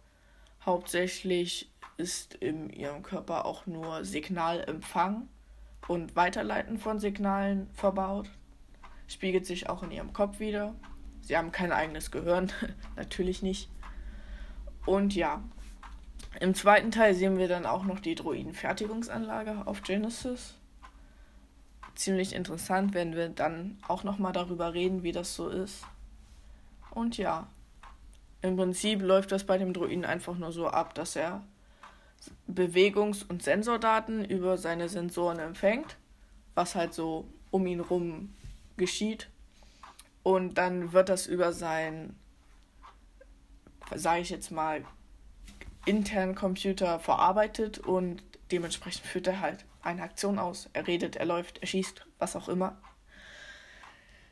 Hauptsächlich 0.64 1.71
ist 1.97 2.35
in 2.35 2.71
ihrem 2.71 3.02
Körper 3.02 3.45
auch 3.45 3.66
nur 3.66 4.04
Signalempfang 4.04 5.28
und 5.88 6.16
Weiterleiten 6.16 6.78
von 6.78 6.99
Signalen 6.99 7.71
verbaut. 7.73 8.30
Spiegelt 9.06 9.47
sich 9.47 9.68
auch 9.68 9.83
in 9.83 9.90
ihrem 9.90 10.12
Kopf 10.12 10.40
wieder. 10.40 10.75
Sie 11.23 11.37
haben 11.37 11.52
kein 11.52 11.73
eigenes 11.73 12.11
Gehirn, 12.11 12.52
natürlich 12.97 13.42
nicht. 13.42 13.71
Und 14.85 15.14
ja, 15.14 15.42
im 16.40 16.54
zweiten 16.54 16.90
Teil 16.90 17.14
sehen 17.14 17.38
wir 17.38 17.48
dann 17.48 17.66
auch 17.66 17.84
noch 17.84 18.00
die 18.00 18.14
Droiden-Fertigungsanlage 18.14 19.66
auf 19.66 19.82
Genesis. 19.82 20.54
Ziemlich 21.94 22.34
interessant, 22.34 22.92
wenn 22.94 23.14
wir 23.14 23.28
dann 23.28 23.78
auch 23.88 24.04
nochmal 24.04 24.32
darüber 24.32 24.74
reden, 24.74 25.02
wie 25.02 25.12
das 25.12 25.34
so 25.34 25.48
ist. 25.48 25.84
Und 26.90 27.16
ja, 27.16 27.46
im 28.42 28.56
Prinzip 28.56 29.02
läuft 29.02 29.32
das 29.32 29.44
bei 29.44 29.58
dem 29.58 29.72
Droiden 29.72 30.04
einfach 30.04 30.36
nur 30.36 30.52
so 30.52 30.68
ab, 30.68 30.94
dass 30.94 31.16
er 31.16 31.42
Bewegungs- 32.46 33.24
und 33.26 33.42
Sensordaten 33.42 34.24
über 34.24 34.58
seine 34.58 34.88
Sensoren 34.88 35.38
empfängt, 35.38 35.96
was 36.54 36.74
halt 36.74 36.92
so 36.92 37.26
um 37.50 37.66
ihn 37.66 37.80
rum 37.80 38.34
geschieht. 38.76 39.28
Und 40.22 40.58
dann 40.58 40.92
wird 40.92 41.08
das 41.08 41.26
über 41.26 41.52
sein, 41.52 42.14
sage 43.94 44.20
ich 44.20 44.30
jetzt 44.30 44.50
mal, 44.50 44.84
internen 45.86 46.34
Computer 46.34 46.98
verarbeitet 46.98 47.78
und 47.78 48.22
dementsprechend 48.50 49.06
führt 49.06 49.26
er 49.26 49.40
halt 49.40 49.64
eine 49.82 50.02
Aktion 50.02 50.38
aus. 50.38 50.68
Er 50.72 50.86
redet, 50.86 51.16
er 51.16 51.24
läuft, 51.24 51.58
er 51.58 51.66
schießt, 51.66 52.04
was 52.18 52.36
auch 52.36 52.48
immer. 52.48 52.80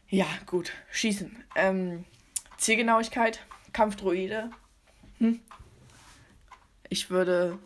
Ja, 0.08 0.26
gut, 0.46 0.72
schießen. 0.90 1.44
Ähm, 1.56 2.04
Zielgenauigkeit, 2.58 3.40
Kampfdroide. 3.72 4.50
Hm. 5.18 5.40
Ich 6.88 7.10
würde 7.10 7.58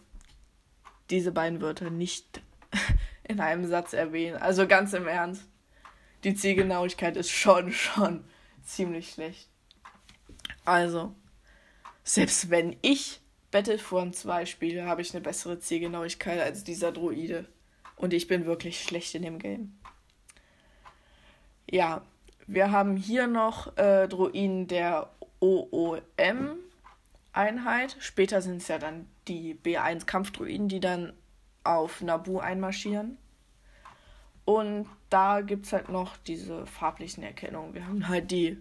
diese 1.10 1.32
beiden 1.32 1.60
Wörter 1.60 1.90
nicht 1.90 2.42
in 3.24 3.40
einem 3.40 3.66
Satz 3.66 3.92
erwähnen. 3.92 4.36
Also 4.36 4.66
ganz 4.66 4.92
im 4.92 5.08
Ernst. 5.08 5.48
Die 6.24 6.34
Zielgenauigkeit 6.34 7.16
ist 7.16 7.30
schon, 7.30 7.72
schon 7.72 8.24
ziemlich 8.64 9.10
schlecht. 9.10 9.48
Also, 10.64 11.14
selbst 12.04 12.50
wenn 12.50 12.76
ich 12.82 13.20
Battlefront 13.50 14.14
2 14.14 14.46
spiele, 14.46 14.84
habe 14.84 15.02
ich 15.02 15.14
eine 15.14 15.22
bessere 15.22 15.58
Zielgenauigkeit 15.58 16.40
als 16.40 16.64
dieser 16.64 16.92
Droide. 16.92 17.46
Und 17.96 18.12
ich 18.12 18.26
bin 18.28 18.46
wirklich 18.46 18.82
schlecht 18.82 19.14
in 19.14 19.22
dem 19.22 19.38
Game. 19.38 19.78
Ja, 21.70 22.02
wir 22.46 22.70
haben 22.70 22.96
hier 22.96 23.26
noch 23.26 23.76
äh, 23.76 24.08
Droiden 24.08 24.66
der 24.68 25.10
OOM-Einheit. 25.40 26.56
Später 27.98 28.40
sind 28.40 28.58
es 28.58 28.68
ja 28.68 28.78
dann 28.78 29.06
die 29.26 29.54
B1-Kampfdroiden, 29.54 30.68
die 30.68 30.80
dann 30.80 31.12
auf 31.64 32.00
Nabu 32.00 32.38
einmarschieren. 32.38 33.18
Und 34.44 34.86
da 35.10 35.42
gibt 35.42 35.66
es 35.66 35.74
halt 35.74 35.90
noch 35.90 36.16
diese 36.16 36.64
farblichen 36.66 37.22
Erkennungen. 37.22 37.74
Wir 37.74 37.86
haben 37.86 38.08
halt 38.08 38.30
die 38.30 38.56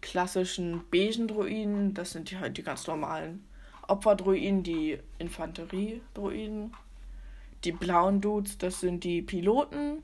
klassischen 0.00 0.88
beigen 0.90 1.28
Droiden, 1.28 1.92
das 1.92 2.12
sind 2.12 2.30
die 2.30 2.38
halt 2.38 2.56
die 2.56 2.62
ganz 2.62 2.86
normalen 2.86 3.46
Opferdroiden, 3.88 4.62
die 4.62 4.98
Infanteriedroiden. 5.18 6.74
Die 7.64 7.72
blauen 7.72 8.20
Dudes, 8.20 8.58
das 8.58 8.80
sind 8.80 9.04
die 9.04 9.22
Piloten. 9.22 10.02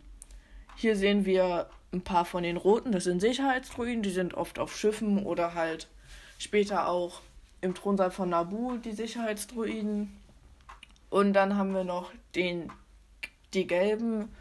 Hier 0.76 0.96
sehen 0.96 1.24
wir 1.26 1.68
ein 1.92 2.02
paar 2.02 2.24
von 2.24 2.42
den 2.42 2.56
roten, 2.56 2.92
das 2.92 3.04
sind 3.04 3.20
Sicherheitsdroiden, 3.20 4.02
die 4.02 4.10
sind 4.10 4.34
oft 4.34 4.58
auf 4.58 4.76
Schiffen 4.76 5.24
oder 5.24 5.54
halt 5.54 5.88
später 6.38 6.88
auch 6.88 7.20
im 7.60 7.74
Thronsaal 7.74 8.10
von 8.10 8.30
Nabu 8.30 8.78
die 8.78 8.92
Sicherheitsdroiden. 8.92 10.18
Und 11.10 11.34
dann 11.34 11.56
haben 11.56 11.74
wir 11.74 11.84
noch 11.84 12.10
den, 12.34 12.72
die 13.52 13.66
gelben. 13.66 14.34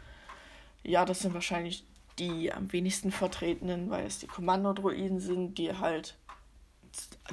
Ja, 0.82 1.04
das 1.04 1.20
sind 1.20 1.34
wahrscheinlich 1.34 1.84
die 2.18 2.52
am 2.52 2.72
wenigsten 2.72 3.12
vertretenen, 3.12 3.90
weil 3.90 4.06
es 4.06 4.18
die 4.18 4.26
Kommandodroiden 4.26 5.20
sind, 5.20 5.58
die 5.58 5.76
halt 5.76 6.16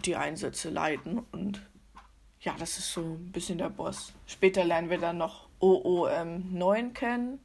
die 0.05 0.15
Einsätze 0.15 0.69
leiten. 0.69 1.19
Und 1.31 1.61
ja, 2.41 2.55
das 2.57 2.77
ist 2.77 2.93
so 2.93 3.01
ein 3.01 3.31
bisschen 3.31 3.57
der 3.57 3.69
Boss. 3.69 4.13
Später 4.25 4.63
lernen 4.63 4.89
wir 4.89 4.97
dann 4.97 5.17
noch 5.17 5.47
OOM 5.59 6.53
9 6.57 6.93
kennen. 6.93 7.39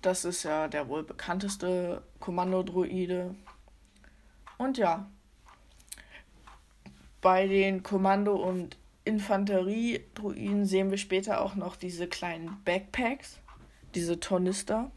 Das 0.00 0.24
ist 0.24 0.44
ja 0.44 0.68
der 0.68 0.88
wohl 0.88 1.02
bekannteste 1.02 2.02
Kommandodroide. 2.20 3.34
Und 4.58 4.78
ja, 4.78 5.08
bei 7.20 7.48
den 7.48 7.82
Kommando- 7.82 8.36
und 8.36 8.76
Infanteriedruiden 9.04 10.66
sehen 10.66 10.90
wir 10.90 10.98
später 10.98 11.40
auch 11.40 11.54
noch 11.54 11.76
diese 11.76 12.06
kleinen 12.06 12.62
Backpacks, 12.64 13.40
diese 13.94 14.20
Tornister. 14.20 14.90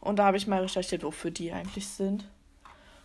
Und 0.00 0.18
da 0.18 0.26
habe 0.26 0.36
ich 0.36 0.46
mal 0.46 0.62
recherchiert, 0.62 1.02
wofür 1.02 1.30
die 1.30 1.52
eigentlich 1.52 1.86
sind. 1.86 2.26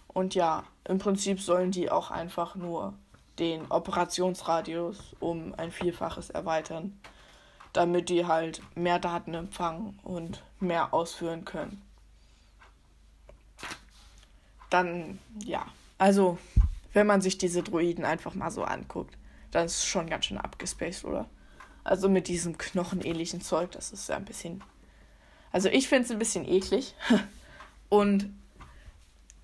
Und 0.08 0.36
ja, 0.36 0.64
im 0.86 1.00
Prinzip 1.00 1.42
sollen 1.42 1.72
die 1.72 1.92
auch 1.92 2.12
einfach 2.12 2.56
nur 2.56 2.94
den 3.40 3.70
Operationsradius 3.72 5.16
um 5.20 5.54
ein 5.56 5.72
Vielfaches 5.72 6.30
erweitern, 6.30 7.00
damit 7.74 8.10
die 8.10 8.26
halt 8.26 8.62
mehr 8.76 9.00
Daten 9.00 9.34
empfangen 9.34 10.00
und 10.04 10.44
mehr 10.60 10.94
ausführen 10.94 11.44
können. 11.46 11.82
Dann, 14.70 15.20
ja, 15.44 15.66
also 15.98 16.38
wenn 16.94 17.08
man 17.08 17.22
sich 17.22 17.38
diese 17.38 17.64
Droiden 17.64 18.06
einfach 18.06 18.36
mal 18.36 18.52
so 18.52 18.64
anguckt, 18.64 19.18
dann 19.52 19.66
ist 19.66 19.78
es 19.78 19.86
schon 19.86 20.10
ganz 20.10 20.26
schön 20.26 20.38
abgespaced, 20.38 21.06
oder? 21.06 21.30
Also 21.84 22.10
mit 22.10 22.28
diesem 22.28 22.58
knochenähnlichen 22.58 23.42
Zeug, 23.42 23.72
das 23.72 23.92
ist 23.92 24.10
ja 24.10 24.16
ein 24.16 24.26
bisschen. 24.26 24.64
Also 25.52 25.70
ich 25.70 25.88
finde 25.88 26.06
es 26.06 26.12
ein 26.12 26.20
bisschen 26.20 26.48
eklig. 26.48 26.96
Und 27.90 28.34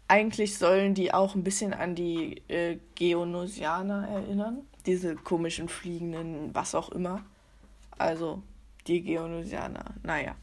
eigentlich 0.10 0.58
sollen 0.58 0.96
die 0.96 1.14
auch 1.14 1.36
ein 1.36 1.44
bisschen 1.44 1.74
an 1.74 1.96
die 1.96 2.42
äh, 2.48 2.80
Geonosianer 2.96 4.08
erinnern. 4.08 4.64
Diese 4.86 5.16
komischen 5.16 5.70
fliegenden, 5.70 6.54
was 6.54 6.74
auch 6.74 6.90
immer. 6.90 7.24
Also 7.98 8.42
die 8.88 9.02
Geonosianer. 9.02 9.86
Naja. 10.04 10.36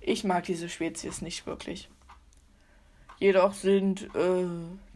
Ich 0.00 0.24
mag 0.24 0.44
diese 0.44 0.68
Spezies 0.68 1.20
nicht 1.20 1.46
wirklich. 1.46 1.88
Jedoch 3.18 3.54
sind 3.54 4.02
äh, 4.14 4.46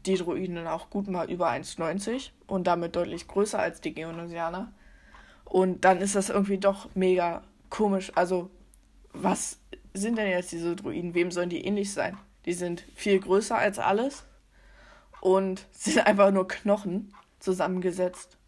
die 0.07 0.15
Druiden 0.15 0.67
auch 0.67 0.89
gut 0.89 1.09
mal 1.09 1.31
über 1.31 1.51
1,90 1.51 2.31
und 2.47 2.67
damit 2.67 2.95
deutlich 2.95 3.27
größer 3.27 3.59
als 3.59 3.81
die 3.81 3.95
Geonosianer. 3.95 4.73
Und 5.45 5.85
dann 5.85 5.99
ist 5.99 6.15
das 6.15 6.31
irgendwie 6.31 6.59
doch 6.59 6.89
mega 6.95 7.43
komisch. 7.71 8.13
Also, 8.15 8.51
was 9.13 9.59
sind 9.95 10.17
denn 10.17 10.29
jetzt 10.29 10.53
diese 10.53 10.77
Druiden? 10.77 11.15
Wem 11.15 11.31
sollen 11.33 11.51
die 11.51 11.65
ähnlich 11.65 11.93
sein? 11.93 12.17
Die 12.47 12.53
sind 12.53 12.85
viel 12.95 13.21
größer 13.21 13.57
als 13.57 13.79
alles 13.79 14.25
und 15.21 15.67
sind 15.73 16.07
einfach 16.07 16.31
nur 16.31 16.49
Knochen 16.49 17.15
zusammengesetzt. 17.39 18.39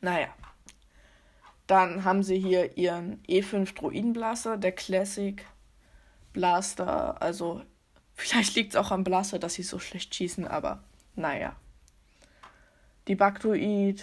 Naja. 0.00 0.28
Dann 1.66 2.04
haben 2.04 2.22
sie 2.22 2.38
hier 2.38 2.76
ihren 2.76 3.20
E5 3.24 3.74
Druidenblaster, 3.74 4.56
der 4.56 4.70
Classic 4.70 5.44
Blaster, 6.32 7.20
also 7.20 7.62
Vielleicht 8.16 8.56
liegt 8.56 8.70
es 8.70 8.76
auch 8.76 8.90
am 8.90 9.04
Blaster, 9.04 9.38
dass 9.38 9.54
sie 9.54 9.62
so 9.62 9.78
schlecht 9.78 10.14
schießen, 10.14 10.48
aber 10.48 10.82
naja. 11.14 11.54
Die 13.06 13.14
Baktoid 13.14 14.02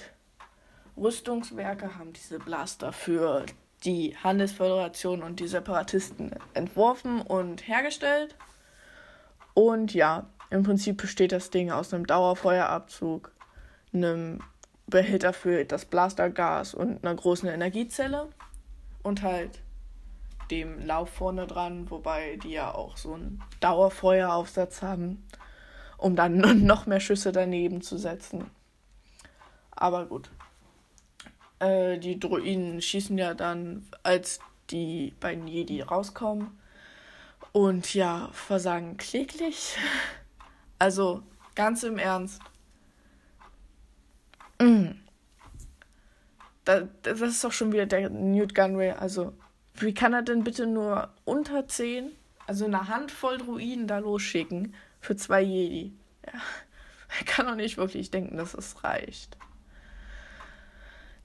Rüstungswerke 0.95 1.97
haben 1.97 2.13
diese 2.13 2.37
Blaster 2.37 2.93
für 2.93 3.45
die 3.83 4.15
Handelsföderation 4.15 5.23
und 5.23 5.39
die 5.39 5.47
Separatisten 5.47 6.31
entworfen 6.53 7.21
und 7.21 7.67
hergestellt. 7.67 8.35
Und 9.53 9.93
ja, 9.93 10.27
im 10.49 10.63
Prinzip 10.63 10.97
besteht 10.97 11.31
das 11.31 11.49
Ding 11.49 11.71
aus 11.71 11.93
einem 11.93 12.07
Dauerfeuerabzug, 12.07 13.31
einem 13.93 14.39
Behälter 14.87 15.33
für 15.33 15.65
das 15.65 15.85
Blastergas 15.85 16.73
und 16.73 17.03
einer 17.03 17.15
großen 17.15 17.49
Energiezelle 17.49 18.29
und 19.01 19.21
halt 19.21 19.61
dem 20.51 20.85
Lauf 20.85 21.09
vorne 21.09 21.47
dran, 21.47 21.89
wobei 21.89 22.37
die 22.37 22.51
ja 22.51 22.73
auch 22.73 22.97
so 22.97 23.13
einen 23.13 23.41
Dauerfeueraufsatz 23.59 24.81
haben, 24.81 25.25
um 25.97 26.15
dann 26.15 26.37
noch 26.65 26.85
mehr 26.85 26.99
Schüsse 26.99 27.31
daneben 27.31 27.81
zu 27.81 27.97
setzen. 27.97 28.49
Aber 29.71 30.05
gut. 30.05 30.29
Äh, 31.59 31.97
die 31.97 32.19
Druiden 32.19 32.81
schießen 32.81 33.17
ja 33.17 33.33
dann, 33.33 33.87
als 34.03 34.39
die 34.69 35.13
beiden 35.19 35.47
Jedi 35.47 35.81
rauskommen. 35.81 36.59
Und 37.53 37.93
ja, 37.93 38.29
versagen 38.33 38.97
kläglich. 38.97 39.77
Also, 40.79 41.23
ganz 41.55 41.83
im 41.83 41.97
Ernst. 41.97 42.41
Mm. 44.59 44.87
Da, 46.65 46.89
das 47.03 47.21
ist 47.21 47.41
doch 47.41 47.53
schon 47.53 47.71
wieder 47.71 47.85
der 47.85 48.09
Newt 48.09 48.53
Gunray. 48.53 48.91
Also, 48.91 49.31
wie 49.75 49.93
kann 49.93 50.11
er 50.11 50.23
denn 50.23 50.43
bitte 50.43 50.67
nur 50.67 51.13
unter 51.23 51.65
10, 51.65 52.11
also 52.47 52.65
eine 52.65 52.89
Handvoll 52.89 53.37
Druiden 53.37 53.87
da 53.87 53.99
losschicken 53.99 54.75
für 54.99 55.15
zwei 55.15 55.41
Jedi? 55.41 55.93
Ja, 56.25 56.33
er 57.19 57.25
kann 57.25 57.45
doch 57.45 57.55
nicht 57.55 57.77
wirklich 57.77 58.11
denken, 58.11 58.35
dass 58.35 58.53
es 58.53 58.83
reicht. 58.83 59.37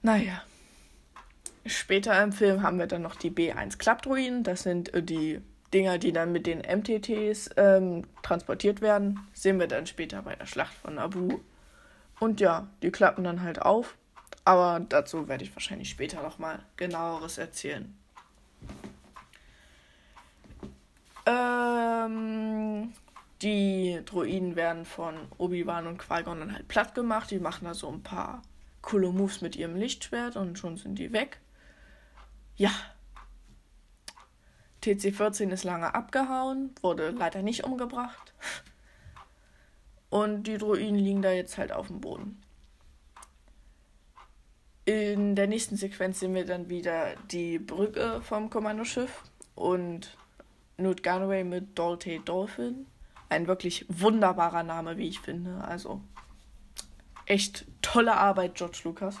Naja. 0.01 0.41
Später 1.65 2.23
im 2.23 2.31
Film 2.31 2.63
haben 2.63 2.79
wir 2.79 2.87
dann 2.87 3.01
noch 3.01 3.15
die 3.15 3.31
B1 3.31 3.77
Klappdruiden. 3.77 4.43
Das 4.43 4.63
sind 4.63 4.93
äh, 4.93 5.03
die 5.03 5.41
Dinger, 5.73 5.97
die 5.97 6.11
dann 6.11 6.31
mit 6.31 6.47
den 6.47 6.59
MTTs 6.59 7.51
ähm, 7.57 8.05
transportiert 8.23 8.81
werden. 8.81 9.19
Sehen 9.33 9.59
wir 9.59 9.67
dann 9.67 9.85
später 9.85 10.21
bei 10.21 10.35
der 10.35 10.45
Schlacht 10.45 10.73
von 10.73 10.95
Naboo. 10.95 11.39
Und 12.19 12.41
ja, 12.41 12.67
die 12.81 12.91
klappen 12.91 13.23
dann 13.23 13.41
halt 13.41 13.61
auf. 13.61 13.95
Aber 14.45 14.79
dazu 14.79 15.27
werde 15.27 15.43
ich 15.43 15.55
wahrscheinlich 15.55 15.89
später 15.89 16.21
nochmal 16.23 16.59
genaueres 16.75 17.37
erzählen. 17.37 17.95
Ähm, 21.25 22.93
die 23.41 24.01
Droiden 24.05 24.55
werden 24.55 24.85
von 24.85 25.15
Obi-Wan 25.37 25.87
und 25.87 25.97
Qui-Gon 25.99 26.39
dann 26.39 26.53
halt 26.53 26.67
platt 26.67 26.95
gemacht. 26.95 27.31
Die 27.31 27.39
machen 27.39 27.65
da 27.65 27.73
so 27.73 27.89
ein 27.89 28.01
paar 28.01 28.41
coole 28.81 29.11
Moves 29.11 29.41
mit 29.41 29.55
ihrem 29.55 29.75
Lichtschwert 29.75 30.35
und 30.35 30.57
schon 30.57 30.77
sind 30.77 30.97
die 30.97 31.13
weg. 31.13 31.39
Ja. 32.55 32.71
TC-14 34.83 35.49
ist 35.51 35.63
lange 35.63 35.93
abgehauen, 35.93 36.73
wurde 36.81 37.09
leider 37.09 37.41
nicht 37.41 37.63
umgebracht. 37.63 38.33
Und 40.09 40.43
die 40.43 40.57
Droiden 40.57 40.95
liegen 40.95 41.21
da 41.21 41.31
jetzt 41.31 41.57
halt 41.57 41.71
auf 41.71 41.87
dem 41.87 42.01
Boden. 42.01 42.41
In 44.85 45.35
der 45.35 45.47
nächsten 45.47 45.75
Sequenz 45.75 46.19
sehen 46.19 46.33
wir 46.33 46.45
dann 46.45 46.69
wieder 46.69 47.15
die 47.31 47.59
Brücke 47.59 48.21
vom 48.23 48.49
Kommandoschiff 48.49 49.23
und 49.53 50.17
Newt 50.77 51.03
Gunray 51.03 51.43
mit 51.43 51.77
Dolte 51.77 52.19
Dolphin. 52.21 52.87
Ein 53.29 53.45
wirklich 53.45 53.85
wunderbarer 53.87 54.63
Name, 54.63 54.97
wie 54.97 55.07
ich 55.07 55.19
finde. 55.19 55.63
Also 55.63 56.01
echt 57.27 57.65
tolle 57.83 58.15
Arbeit, 58.15 58.55
George 58.55 58.79
Lucas. 58.83 59.19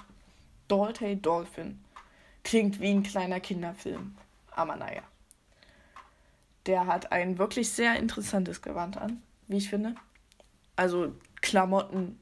Dolte 0.67 1.15
Dolphin. 1.17 1.79
Klingt 2.43 2.79
wie 2.79 2.89
ein 2.89 3.03
kleiner 3.03 3.39
Kinderfilm. 3.39 4.15
Aber 4.51 4.75
naja. 4.75 5.03
Der 6.69 6.85
hat 6.85 7.11
ein 7.11 7.39
wirklich 7.39 7.71
sehr 7.71 7.95
interessantes 7.95 8.61
Gewand 8.61 8.95
an, 8.95 9.23
wie 9.47 9.57
ich 9.57 9.71
finde. 9.71 9.95
Also 10.75 11.15
Klamotten 11.41 12.21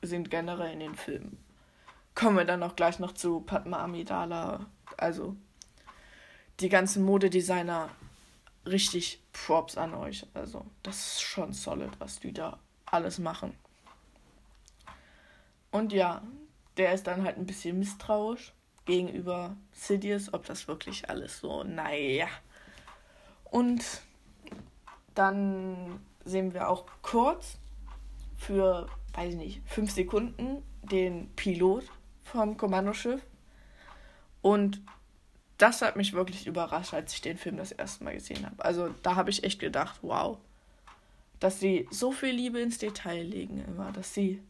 sind 0.00 0.30
generell 0.30 0.72
in 0.72 0.80
den 0.80 0.94
Filmen. 0.94 1.36
Kommen 2.14 2.38
wir 2.38 2.46
dann 2.46 2.62
auch 2.62 2.74
gleich 2.74 2.98
noch 3.00 3.12
zu 3.12 3.40
Padma 3.42 3.84
Amidala. 3.84 4.64
Also 4.96 5.36
die 6.60 6.70
ganzen 6.70 7.04
Modedesigner 7.04 7.90
richtig 8.64 9.22
Props 9.34 9.76
an 9.76 9.92
euch. 9.92 10.26
Also 10.32 10.64
das 10.82 10.96
ist 10.96 11.20
schon 11.20 11.52
solid, 11.52 11.90
was 11.98 12.18
die 12.18 12.32
da 12.32 12.58
alles 12.86 13.18
machen. 13.18 13.54
Und 15.70 15.92
ja, 15.92 16.22
der 16.78 16.94
ist 16.94 17.06
dann 17.06 17.24
halt 17.24 17.36
ein 17.36 17.44
bisschen 17.44 17.78
misstrauisch 17.78 18.54
gegenüber 18.86 19.54
Sidious, 19.72 20.32
ob 20.32 20.46
das 20.46 20.66
wirklich 20.66 21.10
alles 21.10 21.40
so, 21.40 21.62
naja. 21.62 22.28
Und 23.50 23.84
dann 25.14 26.00
sehen 26.24 26.54
wir 26.54 26.68
auch 26.68 26.86
kurz 27.02 27.58
für, 28.36 28.86
weiß 29.14 29.34
ich 29.34 29.38
nicht, 29.38 29.62
fünf 29.66 29.90
Sekunden 29.90 30.62
den 30.82 31.30
Pilot 31.36 31.84
vom 32.22 32.56
Kommandoschiff. 32.56 33.20
Und 34.42 34.80
das 35.58 35.82
hat 35.82 35.96
mich 35.96 36.12
wirklich 36.14 36.46
überrascht, 36.46 36.94
als 36.94 37.12
ich 37.12 37.20
den 37.20 37.36
Film 37.36 37.56
das 37.56 37.72
erste 37.72 38.04
Mal 38.04 38.14
gesehen 38.14 38.46
habe. 38.46 38.64
Also 38.64 38.94
da 39.02 39.16
habe 39.16 39.30
ich 39.30 39.44
echt 39.44 39.60
gedacht, 39.60 39.98
wow, 40.02 40.38
dass 41.38 41.60
sie 41.60 41.86
so 41.90 42.12
viel 42.12 42.30
Liebe 42.30 42.60
ins 42.60 42.78
Detail 42.78 43.22
legen 43.22 43.64
immer, 43.66 43.92
dass 43.92 44.14
sie 44.14 44.42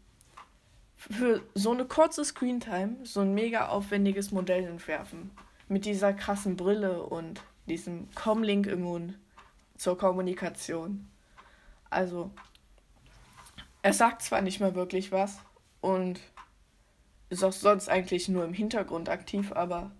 für 0.97 1.43
so 1.55 1.73
eine 1.73 1.87
kurze 1.87 2.25
Screentime 2.25 2.97
so 3.05 3.21
ein 3.21 3.33
mega 3.33 3.69
aufwendiges 3.69 4.31
Modell 4.33 4.65
entwerfen. 4.65 5.31
Mit 5.67 5.85
dieser 5.85 6.13
krassen 6.13 6.57
Brille 6.57 7.03
und 7.03 7.43
diesem 7.66 8.12
Comlink 8.14 8.66
im 8.66 8.83
Mund 8.83 9.18
zur 9.77 9.96
Kommunikation. 9.96 11.09
Also, 11.88 12.31
er 13.83 13.92
sagt 13.92 14.23
zwar 14.23 14.42
nicht 14.42 14.61
mehr 14.61 14.75
wirklich 14.75 15.12
was 15.12 15.38
und 15.81 16.20
ist 17.31 17.44
auch 17.44 17.53
sonst 17.53 17.88
eigentlich 17.88 18.29
nur 18.29 18.44
im 18.44 18.53
Hintergrund 18.53 19.09
aktiv, 19.09 19.53
aber 19.53 19.90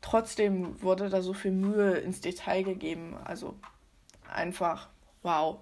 trotzdem 0.00 0.80
wurde 0.82 1.08
da 1.08 1.22
so 1.22 1.34
viel 1.34 1.52
Mühe 1.52 1.98
ins 1.98 2.20
Detail 2.20 2.62
gegeben. 2.62 3.16
Also 3.24 3.58
einfach, 4.32 4.88
wow, 5.22 5.58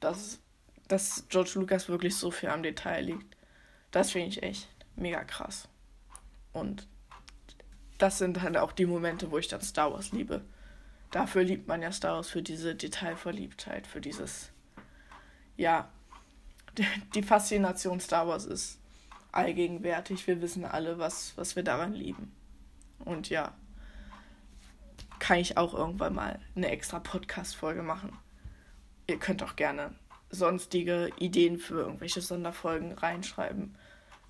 dass, 0.00 0.38
dass 0.88 1.24
George 1.28 1.52
Lucas 1.54 1.88
wirklich 1.88 2.16
so 2.16 2.30
viel 2.30 2.50
am 2.50 2.62
Detail 2.62 3.04
liegt. 3.04 3.36
Das 3.90 4.10
finde 4.10 4.28
ich 4.28 4.42
echt 4.42 4.68
mega 4.96 5.24
krass. 5.24 5.68
Und 6.52 6.86
das 7.98 8.18
sind 8.18 8.42
halt 8.42 8.56
auch 8.56 8.72
die 8.72 8.86
Momente, 8.86 9.30
wo 9.30 9.38
ich 9.38 9.48
dann 9.48 9.60
Star 9.60 9.92
Wars 9.92 10.12
liebe. 10.12 10.42
Dafür 11.10 11.44
liebt 11.44 11.68
man 11.68 11.82
ja 11.82 11.92
Star 11.92 12.16
Wars, 12.16 12.28
für 12.28 12.42
diese 12.42 12.74
Detailverliebtheit, 12.74 13.86
für 13.86 14.00
dieses, 14.00 14.50
ja, 15.56 15.88
die 17.14 17.22
Faszination 17.22 18.00
Star 18.00 18.26
Wars 18.26 18.46
ist 18.46 18.78
allgegenwärtig. 19.32 20.26
Wir 20.26 20.40
wissen 20.40 20.64
alle, 20.64 20.98
was, 20.98 21.36
was 21.36 21.56
wir 21.56 21.62
daran 21.62 21.94
lieben. 21.94 22.34
Und 22.98 23.30
ja, 23.30 23.54
kann 25.18 25.38
ich 25.38 25.56
auch 25.56 25.74
irgendwann 25.74 26.14
mal 26.14 26.40
eine 26.54 26.70
extra 26.70 26.98
Podcast-Folge 26.98 27.82
machen. 27.82 28.18
Ihr 29.06 29.18
könnt 29.18 29.42
auch 29.42 29.56
gerne 29.56 29.94
sonstige 30.30 31.10
Ideen 31.18 31.58
für 31.58 31.80
irgendwelche 31.80 32.20
Sonderfolgen 32.20 32.92
reinschreiben 32.92 33.76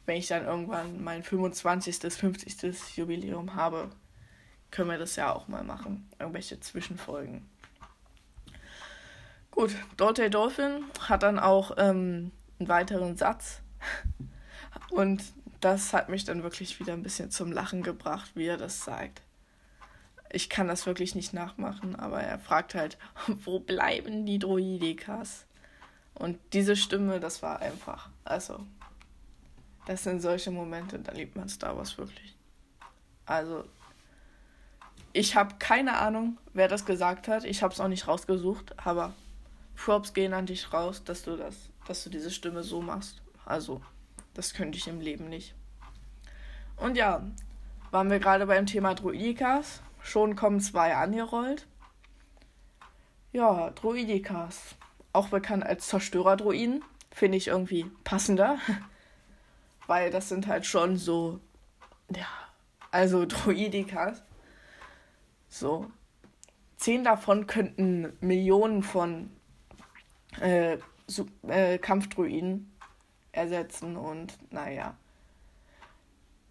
wenn 0.06 0.16
ich 0.16 0.26
dann 0.26 0.44
irgendwann 0.44 1.02
mein 1.02 1.22
25., 1.22 2.12
50. 2.12 2.96
Jubiläum 2.96 3.54
habe, 3.54 3.90
können 4.70 4.90
wir 4.90 4.98
das 4.98 5.16
ja 5.16 5.32
auch 5.32 5.48
mal 5.48 5.64
machen. 5.64 6.08
Irgendwelche 6.18 6.60
Zwischenfolgen. 6.60 7.48
Gut, 9.50 9.74
Dorte 9.96 10.30
Dolphin 10.30 10.84
hat 11.00 11.22
dann 11.22 11.38
auch 11.38 11.72
ähm, 11.78 12.32
einen 12.58 12.68
weiteren 12.68 13.16
Satz. 13.16 13.60
Und 14.90 15.22
das 15.60 15.92
hat 15.92 16.08
mich 16.08 16.24
dann 16.24 16.42
wirklich 16.42 16.80
wieder 16.80 16.92
ein 16.92 17.02
bisschen 17.02 17.30
zum 17.30 17.52
Lachen 17.52 17.82
gebracht, 17.82 18.32
wie 18.34 18.46
er 18.46 18.56
das 18.56 18.84
sagt. 18.84 19.22
Ich 20.30 20.50
kann 20.50 20.66
das 20.66 20.86
wirklich 20.86 21.14
nicht 21.14 21.32
nachmachen, 21.32 21.94
aber 21.94 22.20
er 22.20 22.38
fragt 22.38 22.74
halt, 22.74 22.98
wo 23.44 23.60
bleiben 23.60 24.26
die 24.26 24.40
Droidikas? 24.40 25.46
Und 26.14 26.38
diese 26.52 26.76
Stimme, 26.76 27.20
das 27.20 27.42
war 27.42 27.60
einfach, 27.60 28.10
also 28.24 28.60
das 29.86 30.04
sind 30.04 30.20
solche 30.20 30.50
Momente, 30.50 30.98
da 30.98 31.12
liebt 31.12 31.36
man 31.36 31.48
Star 31.48 31.76
Wars 31.76 31.98
wirklich. 31.98 32.36
Also, 33.26 33.64
ich 35.12 35.36
habe 35.36 35.54
keine 35.58 35.98
Ahnung, 35.98 36.38
wer 36.52 36.68
das 36.68 36.84
gesagt 36.86 37.28
hat. 37.28 37.44
Ich 37.44 37.62
habe 37.62 37.72
es 37.72 37.80
auch 37.80 37.88
nicht 37.88 38.08
rausgesucht, 38.08 38.74
aber 38.84 39.14
Props 39.76 40.12
gehen 40.12 40.32
an 40.32 40.46
dich 40.46 40.72
raus, 40.72 41.04
dass 41.04 41.22
du 41.22 41.36
das, 41.36 41.68
dass 41.86 42.04
du 42.04 42.10
diese 42.10 42.30
Stimme 42.30 42.62
so 42.62 42.80
machst. 42.80 43.22
Also, 43.44 43.80
das 44.34 44.54
könnte 44.54 44.78
ich 44.78 44.88
im 44.88 45.00
Leben 45.00 45.28
nicht. 45.28 45.54
Und 46.76 46.96
ja, 46.96 47.22
waren 47.90 48.10
wir 48.10 48.18
gerade 48.18 48.46
beim 48.46 48.66
Thema 48.66 48.94
Druidikas. 48.94 49.82
Schon 50.02 50.36
kommen 50.36 50.60
zwei 50.60 50.96
angerollt. 50.96 51.66
Ja, 53.32 53.70
Druidikas. 53.70 54.74
Auch 55.12 55.28
bekannt 55.28 55.64
als 55.64 55.86
Zerstörer-Druiden. 55.88 56.82
Finde 57.12 57.38
ich 57.38 57.48
irgendwie 57.48 57.84
passender. 58.02 58.58
Weil 59.86 60.10
das 60.10 60.28
sind 60.28 60.46
halt 60.46 60.66
schon 60.66 60.96
so, 60.96 61.40
ja, 62.14 62.26
also 62.90 63.24
Droidikas. 63.26 64.22
So. 65.48 65.90
Zehn 66.76 67.04
davon 67.04 67.46
könnten 67.46 68.12
Millionen 68.20 68.82
von 68.82 69.30
äh, 70.40 70.78
äh, 71.46 71.78
Kampfdruiden 71.78 72.72
ersetzen 73.32 73.96
und 73.96 74.38
naja. 74.52 74.96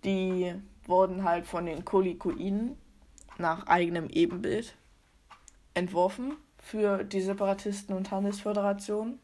Die 0.04 0.54
wurden 0.86 1.24
halt 1.24 1.46
von 1.46 1.66
den 1.66 1.86
Kolikoiden 1.86 2.78
nach 3.38 3.68
eigenem 3.68 4.10
Ebenbild 4.10 4.76
entworfen 5.74 6.36
für 6.60 7.04
die 7.04 7.22
Separatisten 7.22 7.96
und 7.96 8.12
Handelsföderation. 8.12 9.20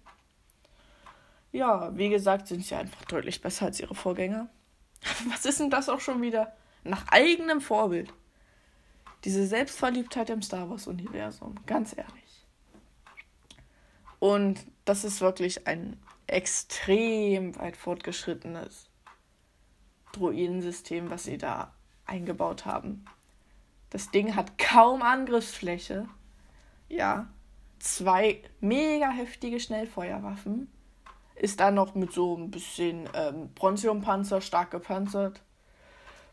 Ja, 1.52 1.96
wie 1.98 2.10
gesagt, 2.10 2.48
sind 2.48 2.66
sie 2.66 2.76
einfach 2.76 3.04
deutlich 3.06 3.42
besser 3.42 3.66
als 3.66 3.80
ihre 3.80 3.96
Vorgänger. 3.96 4.50
Was 5.30 5.46
ist 5.46 5.60
denn 5.60 5.70
das 5.70 5.90
auch 5.90 6.00
schon 6.00 6.22
wieder? 6.22 6.56
Nach 6.84 7.08
eigenem 7.10 7.62
Vorbild. 7.62 8.14
Diese 9.26 9.46
Selbstverliebtheit 9.46 10.30
im 10.30 10.42
Star 10.42 10.70
Wars-Universum, 10.70 11.56
ganz 11.66 11.96
ehrlich. 11.98 12.46
Und 14.20 14.66
das 14.86 15.04
ist 15.04 15.22
wirklich 15.22 15.68
ein 15.68 15.98
extrem 16.28 17.56
weit 17.58 17.76
fortgeschrittenes 17.76 18.90
Druidensystem, 20.12 21.10
was 21.10 21.24
sie 21.24 21.38
da 21.38 21.74
eingebaut 22.06 22.66
haben. 22.66 23.06
Das 23.90 24.12
Ding 24.12 24.36
hat 24.36 24.58
kaum 24.58 25.02
Angriffsfläche. 25.02 26.08
Ja. 26.88 27.28
Zwei 27.80 28.44
mega 28.60 29.10
heftige 29.10 29.60
Schnellfeuerwaffen. 29.60 30.70
Ist 31.40 31.60
dann 31.60 31.76
noch 31.76 31.96
mit 31.96 32.12
so 32.12 32.36
ein 32.38 32.52
bisschen 32.52 33.10
ähm, 33.14 33.50
Bronziumpanzer 33.56 34.42
stark 34.42 34.72
gepanzert. 34.72 35.42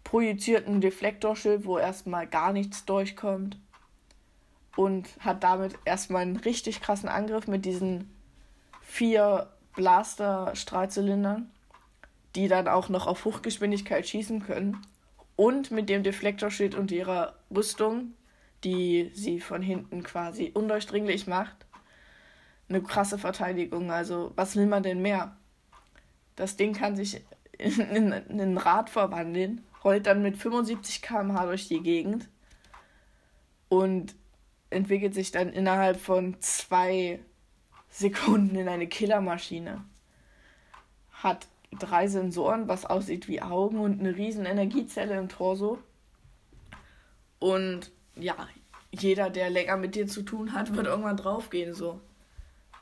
Projizierten 0.05 0.81
Deflektorschild, 0.81 1.65
wo 1.65 1.79
erstmal 1.79 2.27
gar 2.27 2.53
nichts 2.53 2.85
durchkommt. 2.85 3.59
Und 4.77 5.09
hat 5.21 5.43
damit 5.43 5.79
erstmal 5.85 6.23
einen 6.23 6.37
richtig 6.37 6.81
krassen 6.81 7.09
Angriff 7.09 7.47
mit 7.47 7.65
diesen 7.65 8.15
vier 8.83 9.49
Blaster-Strahlzylindern, 9.75 11.51
die 12.35 12.49
dann 12.49 12.69
auch 12.69 12.89
noch 12.89 13.07
auf 13.07 13.25
Hochgeschwindigkeit 13.25 14.07
schießen 14.07 14.43
können. 14.43 14.83
Und 15.37 15.71
mit 15.71 15.89
dem 15.89 16.03
Deflektorschild 16.03 16.75
und 16.75 16.91
ihrer 16.91 17.35
Rüstung, 17.55 18.13
die 18.65 19.11
sie 19.15 19.41
von 19.41 19.63
hinten 19.63 20.03
quasi 20.03 20.51
undurchdringlich 20.53 21.27
macht. 21.27 21.66
Eine 22.69 22.83
krasse 22.83 23.19
Verteidigung. 23.19 23.91
Also, 23.91 24.33
was 24.37 24.57
will 24.57 24.67
man 24.67 24.83
denn 24.83 25.03
mehr? 25.03 25.37
Das 26.35 26.57
Ding 26.57 26.73
kann 26.73 26.97
sich 26.97 27.23
in, 27.59 27.81
in, 27.81 28.13
in 28.13 28.41
ein 28.41 28.59
Rad 28.59 28.91
verwandeln, 28.91 29.65
rollt 29.85 30.07
dann 30.07 30.23
mit 30.23 30.37
75 30.37 31.03
km/h 31.03 31.47
durch 31.47 31.69
die 31.69 31.83
Gegend 31.83 32.29
und 33.69 34.15
entwickelt 34.71 35.15
sich 35.15 35.31
dann 35.31 35.53
innerhalb 35.53 35.99
von 36.01 36.37
zwei 36.41 37.21
Sekunden 37.89 38.57
in 38.57 38.69
eine 38.69 38.87
Killermaschine. 38.87 39.83
Hat 41.13 41.47
drei 41.73 42.09
Sensoren, 42.09 42.69
was 42.69 42.85
aussieht 42.85 43.29
wie 43.29 43.43
Augen 43.43 43.79
und 43.79 44.01
eine 44.01 44.17
riesen 44.17 44.45
Energiezelle 44.45 45.17
im 45.17 45.29
Torso. 45.29 45.79
Und 47.39 47.91
ja, 48.17 48.35
jeder, 48.91 49.31
der 49.31 49.51
länger 49.51 49.77
mit 49.77 49.95
dir 49.95 50.07
zu 50.07 50.23
tun 50.23 50.53
hat, 50.53 50.75
wird 50.75 50.87
irgendwann 50.87 51.17
draufgehen. 51.17 51.75
So. 51.75 52.01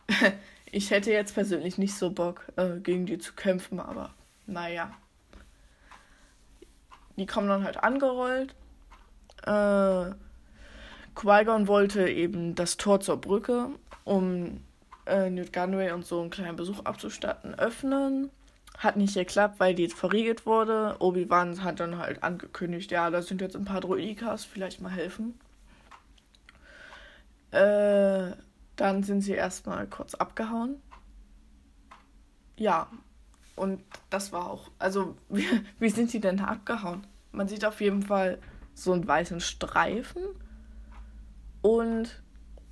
ich 0.70 0.90
hätte 0.90 1.12
jetzt 1.12 1.34
persönlich 1.34 1.78
nicht 1.78 1.94
so 1.94 2.10
Bock, 2.10 2.46
äh, 2.56 2.80
gegen 2.80 3.06
die 3.06 3.18
zu 3.18 3.32
kämpfen, 3.34 3.80
aber 3.80 4.14
naja. 4.46 4.92
Die 7.16 7.26
kommen 7.26 7.48
dann 7.48 7.64
halt 7.64 7.82
angerollt. 7.82 8.54
Äh, 9.46 10.14
Qui-Gon 11.14 11.68
wollte 11.68 12.08
eben 12.08 12.54
das 12.54 12.76
Tor 12.76 13.00
zur 13.00 13.18
Brücke, 13.20 13.68
um 14.04 14.60
äh, 15.06 15.30
Newt 15.30 15.52
Gunway 15.52 15.92
und 15.92 16.04
so 16.04 16.20
einen 16.20 16.30
kleinen 16.30 16.56
Besuch 16.56 16.84
abzustatten, 16.84 17.54
öffnen. 17.54 18.30
Hat 18.78 18.96
nicht 18.96 19.14
geklappt, 19.14 19.60
weil 19.60 19.74
die 19.74 19.84
jetzt 19.84 19.94
verriegelt 19.94 20.46
wurde. 20.46 20.96
Obi-Wan 20.98 21.62
hat 21.62 21.78
dann 21.78 21.98
halt 21.98 22.24
angekündigt, 22.24 22.90
ja, 22.90 23.10
da 23.10 23.22
sind 23.22 23.40
jetzt 23.40 23.54
ein 23.54 23.64
paar 23.64 23.80
Droidikas, 23.80 24.44
vielleicht 24.44 24.80
mal 24.80 24.90
helfen. 24.90 25.38
Äh, 27.52 28.32
dann 28.76 29.02
sind 29.02 29.20
sie 29.20 29.32
erstmal 29.32 29.86
kurz 29.86 30.14
abgehauen. 30.14 30.76
Ja, 32.56 32.88
und 33.56 33.82
das 34.10 34.32
war 34.32 34.50
auch, 34.50 34.70
also 34.78 35.16
wie, 35.28 35.46
wie 35.78 35.90
sind 35.90 36.10
sie 36.10 36.20
denn 36.20 36.38
da 36.38 36.44
abgehauen? 36.44 37.06
Man 37.32 37.48
sieht 37.48 37.64
auf 37.64 37.80
jeden 37.80 38.02
Fall 38.02 38.38
so 38.74 38.92
einen 38.92 39.06
weißen 39.06 39.40
Streifen 39.40 40.22
und 41.62 42.22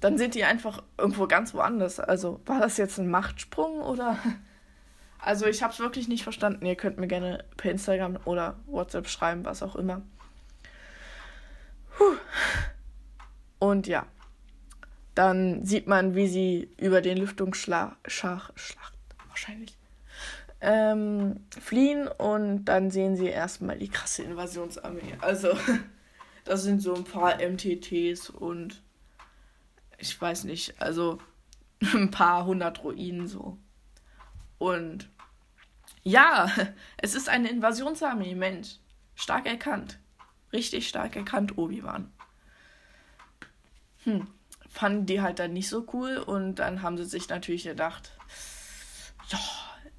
dann 0.01 0.19
sind 0.19 0.35
die 0.35 0.45
einfach 0.45 0.83
irgendwo 0.99 1.29
ganz 1.29 1.55
woanders. 1.55 2.01
Also 2.01 2.41
war 2.45 2.61
das 2.61 2.77
jetzt 2.77 2.99
ein 2.99 3.09
Machtsprung 3.09 3.81
oder 3.81 4.19
also 5.19 5.47
ich 5.47 5.63
habe 5.63 5.73
es 5.73 5.79
wirklich 5.79 6.09
nicht 6.09 6.25
verstanden. 6.25 6.67
Ihr 6.67 6.77
könnt 6.77 6.99
mir 6.99 7.07
gerne 7.07 7.45
per 7.57 7.71
Instagram 7.71 8.19
oder 8.25 8.57
WhatsApp 8.67 9.09
schreiben, 9.09 9.45
was 9.45 9.63
auch 9.63 9.77
immer. 9.77 10.03
Puh. 11.97 12.17
Und 13.61 13.87
ja, 13.87 14.07
dann 15.15 15.65
sieht 15.65 15.87
man, 15.87 16.15
wie 16.15 16.29
sie 16.29 16.71
über 16.79 17.01
den 17.01 17.19
Lüftungsschacht 17.19 17.97
wahrscheinlich 19.29 19.77
ähm, 20.63 21.41
fliehen 21.61 22.07
und 22.07 22.65
dann 22.67 22.91
sehen 22.91 23.17
sie 23.17 23.27
erstmal 23.27 23.79
die 23.79 23.89
krasse 23.89 24.23
Invasionsarmee. 24.23 25.17
Also 25.21 25.57
das 26.45 26.63
sind 26.63 26.81
so 26.81 26.95
ein 26.95 27.05
paar 27.05 27.39
MTTs 27.39 28.31
und 28.31 28.81
ich 29.99 30.19
weiß 30.21 30.45
nicht, 30.45 30.81
also 30.81 31.19
ein 31.95 32.11
paar 32.11 32.47
hundert 32.47 32.83
Ruinen 32.85 33.27
so. 33.27 33.59
Und 34.59 35.11
ja, 36.05 36.49
es 36.97 37.17
ist 37.17 37.29
eine 37.29 37.51
Invasionsarmee, 37.51 38.37
Mensch. 38.37 38.77
Stark 39.17 39.47
erkannt. 39.47 39.99
Richtig 40.53 40.89
stark 40.89 41.17
erkannt, 41.17 41.59
Obi-Wan. 41.59 42.13
Hm, 44.05 44.29
fanden 44.73 45.07
die 45.07 45.21
halt 45.21 45.39
dann 45.39 45.53
nicht 45.53 45.69
so 45.69 45.87
cool 45.93 46.17
und 46.17 46.57
dann 46.57 46.83
haben 46.83 46.97
sie 46.97 47.05
sich 47.05 47.29
natürlich 47.29 47.65
gedacht, 47.65 48.11
ja, 49.29 49.39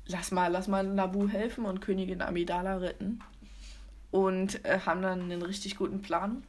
lass 0.07 0.31
mal, 0.31 0.51
lass 0.51 0.67
mal 0.67 0.83
Nabu 0.83 1.29
helfen 1.29 1.65
und 1.65 1.81
Königin 1.81 2.21
Amidala 2.21 2.77
retten. 2.77 3.19
Und 4.11 4.63
äh, 4.65 4.79
haben 4.85 5.01
dann 5.01 5.21
einen 5.21 5.41
richtig 5.41 5.75
guten 5.77 6.01
Plan. 6.01 6.43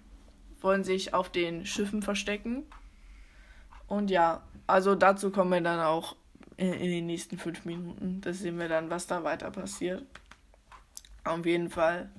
Wollen 0.61 0.85
sich 0.85 1.15
auf 1.15 1.31
den 1.31 1.65
Schiffen 1.65 2.03
verstecken. 2.03 2.65
Und 3.87 4.11
ja, 4.11 4.43
also 4.67 4.95
dazu 4.95 5.31
kommen 5.31 5.51
wir 5.51 5.61
dann 5.61 5.81
auch 5.81 6.17
in, 6.57 6.73
in 6.73 6.91
den 6.91 7.07
nächsten 7.07 7.39
fünf 7.39 7.65
Minuten. 7.65 8.21
Das 8.23 8.41
sehen 8.41 8.59
wir 8.59 8.69
dann, 8.69 8.91
was 8.91 9.07
da 9.07 9.25
weiter 9.25 9.51
passiert. 9.51 10.03
Auf 11.25 11.45
jeden 11.47 11.71
Fall 11.71 12.11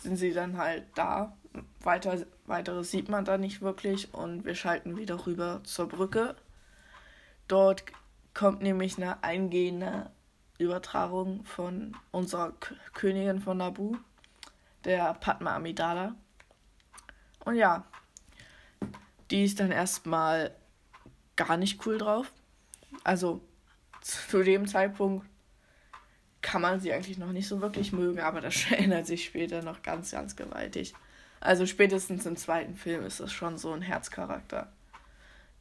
sind 0.00 0.16
sie 0.16 0.32
dann 0.32 0.58
halt 0.58 0.84
da. 0.94 1.36
Weiter, 1.82 2.18
weiteres 2.48 2.90
sieht 2.90 3.08
man 3.08 3.24
da 3.24 3.38
nicht 3.38 3.62
wirklich 3.62 4.12
und 4.14 4.44
wir 4.44 4.54
schalten 4.54 4.96
wieder 4.96 5.26
rüber 5.26 5.60
zur 5.64 5.88
Brücke. 5.88 6.36
Dort 7.48 7.84
kommt 8.34 8.62
nämlich 8.62 8.96
eine 8.96 9.22
eingehende 9.22 10.10
Übertragung 10.58 11.44
von 11.44 11.96
unserer 12.10 12.52
K 12.52 12.74
Königin 12.94 13.40
von 13.40 13.58
Nabu, 13.58 13.96
der 14.84 15.14
Padma 15.14 15.56
Amidala. 15.56 16.14
Und 17.44 17.56
ja, 17.56 17.84
die 19.30 19.44
ist 19.44 19.60
dann 19.60 19.70
erstmal 19.70 20.54
gar 21.36 21.56
nicht 21.56 21.86
cool 21.86 21.98
drauf. 21.98 22.32
Also 23.04 23.40
zu 24.00 24.42
dem 24.42 24.66
Zeitpunkt 24.66 25.26
kann 26.42 26.62
man 26.62 26.80
sie 26.80 26.92
eigentlich 26.92 27.18
noch 27.18 27.32
nicht 27.32 27.48
so 27.48 27.60
wirklich 27.60 27.92
mögen, 27.92 28.20
aber 28.20 28.40
das 28.40 28.54
verändert 28.62 29.06
sich 29.06 29.24
später 29.24 29.62
noch 29.62 29.82
ganz, 29.82 30.12
ganz 30.12 30.36
gewaltig. 30.36 30.94
Also 31.40 31.66
spätestens 31.66 32.26
im 32.26 32.36
zweiten 32.36 32.74
Film 32.74 33.04
ist 33.04 33.20
das 33.20 33.32
schon 33.32 33.58
so 33.58 33.72
ein 33.72 33.82
Herzcharakter. 33.82 34.72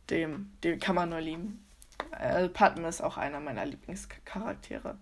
Dem, 0.09 0.51
dem 0.63 0.79
kann 0.79 0.95
man 0.95 1.09
nur 1.09 1.21
lieben. 1.21 1.65
Äh, 2.19 2.49
Padme 2.49 2.87
ist 2.87 3.01
auch 3.01 3.17
einer 3.17 3.39
meiner 3.39 3.65
Lieblingscharaktere. 3.65 4.97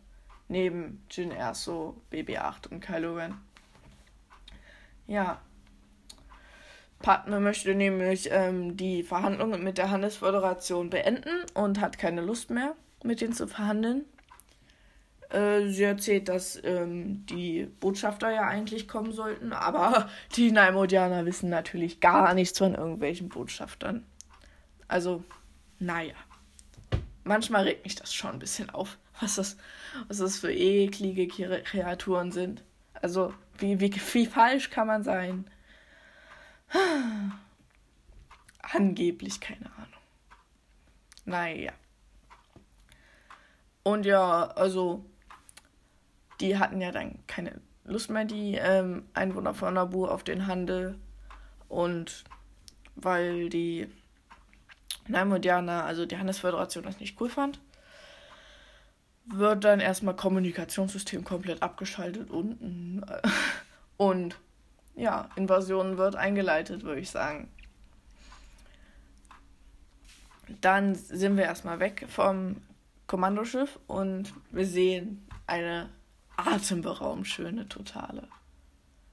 Neben 0.47 1.03
Jin 1.09 1.31
Erso, 1.31 2.01
BB-8 2.11 2.69
und 2.69 2.79
Kylo 2.81 3.15
Ren. 3.15 3.35
Ja, 5.07 5.41
Padme 7.03 7.41
möchte 7.41 7.75
nämlich 7.75 8.29
ähm, 8.31 8.77
die 8.77 9.03
Verhandlungen 9.03 9.61
mit 9.61 9.77
der 9.77 9.91
Handelsföderation 9.91 10.89
beenden 10.89 11.43
und 11.53 11.81
hat 11.81 11.97
keine 11.97 12.21
Lust 12.21 12.49
mehr, 12.49 12.75
mit 13.03 13.19
denen 13.19 13.33
zu 13.33 13.45
verhandeln. 13.45 14.05
Äh, 15.33 15.69
sie 15.69 15.83
erzählt, 15.83 16.29
dass 16.29 16.63
ähm, 16.63 17.25
die 17.25 17.65
Botschafter 17.79 18.29
ja 18.29 18.43
eigentlich 18.43 18.87
kommen 18.87 19.11
sollten, 19.11 19.51
aber 19.51 20.07
die 20.35 20.51
Naimodianer 20.51 21.25
wissen 21.25 21.49
natürlich 21.49 21.99
gar 21.99 22.35
nichts 22.35 22.59
von 22.59 22.75
irgendwelchen 22.75 23.29
Botschaftern. 23.29 24.05
Also, 24.87 25.23
naja. 25.79 26.13
Manchmal 27.23 27.63
regt 27.63 27.83
mich 27.83 27.95
das 27.95 28.13
schon 28.13 28.31
ein 28.31 28.39
bisschen 28.39 28.69
auf, 28.69 28.99
was 29.21 29.35
das, 29.35 29.57
was 30.07 30.19
das 30.19 30.37
für 30.37 30.53
eklige 30.53 31.27
Kreaturen 31.27 32.31
sind. 32.31 32.63
Also, 33.01 33.33
wie, 33.57 33.79
wie, 33.79 33.91
wie 33.91 34.25
falsch 34.27 34.69
kann 34.69 34.85
man 34.85 35.03
sein? 35.03 35.49
Angeblich, 38.61 39.39
keine 39.39 39.65
Ahnung. 39.77 39.87
Naja. 41.25 41.71
Und 43.81 44.05
ja, 44.05 44.43
also, 44.43 45.03
die 46.43 46.57
hatten 46.57 46.81
ja 46.81 46.91
dann 46.91 47.19
keine 47.25 47.61
Lust 47.85 48.09
mehr, 48.09 48.25
die 48.25 48.55
ähm, 48.55 49.05
Einwohner 49.13 49.53
von 49.53 49.73
Nabu, 49.73 50.05
auf 50.05 50.25
den 50.25 50.45
Handel. 50.45 50.99
Und 51.69 52.25
weil 52.95 53.47
die 53.47 53.87
Naimodianer, 55.07 55.85
also 55.85 56.05
die 56.05 56.17
Handelsföderation, 56.17 56.83
das 56.83 56.99
nicht 56.99 57.19
cool 57.21 57.29
fand, 57.29 57.61
wird 59.25 59.63
dann 59.63 59.79
erstmal 59.79 60.17
Kommunikationssystem 60.17 61.23
komplett 61.23 61.63
abgeschaltet 61.63 62.29
und, 62.29 63.05
und 63.97 64.37
ja, 64.95 65.29
Invasion 65.37 65.97
wird 65.97 66.17
eingeleitet, 66.17 66.83
würde 66.83 66.99
ich 66.99 67.09
sagen. 67.09 67.49
Dann 70.59 70.93
sind 70.93 71.37
wir 71.37 71.45
erstmal 71.45 71.79
weg 71.79 72.05
vom 72.09 72.57
Kommandoschiff 73.07 73.79
und 73.87 74.33
wir 74.51 74.65
sehen 74.65 75.25
eine 75.47 75.89
atemberaubend 76.37 77.27
schöne 77.27 77.67
Totale. 77.67 78.27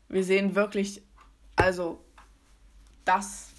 Wir 0.09 0.25
sehen 0.25 0.55
wirklich, 0.55 1.03
also 1.57 2.05
das, 3.05 3.51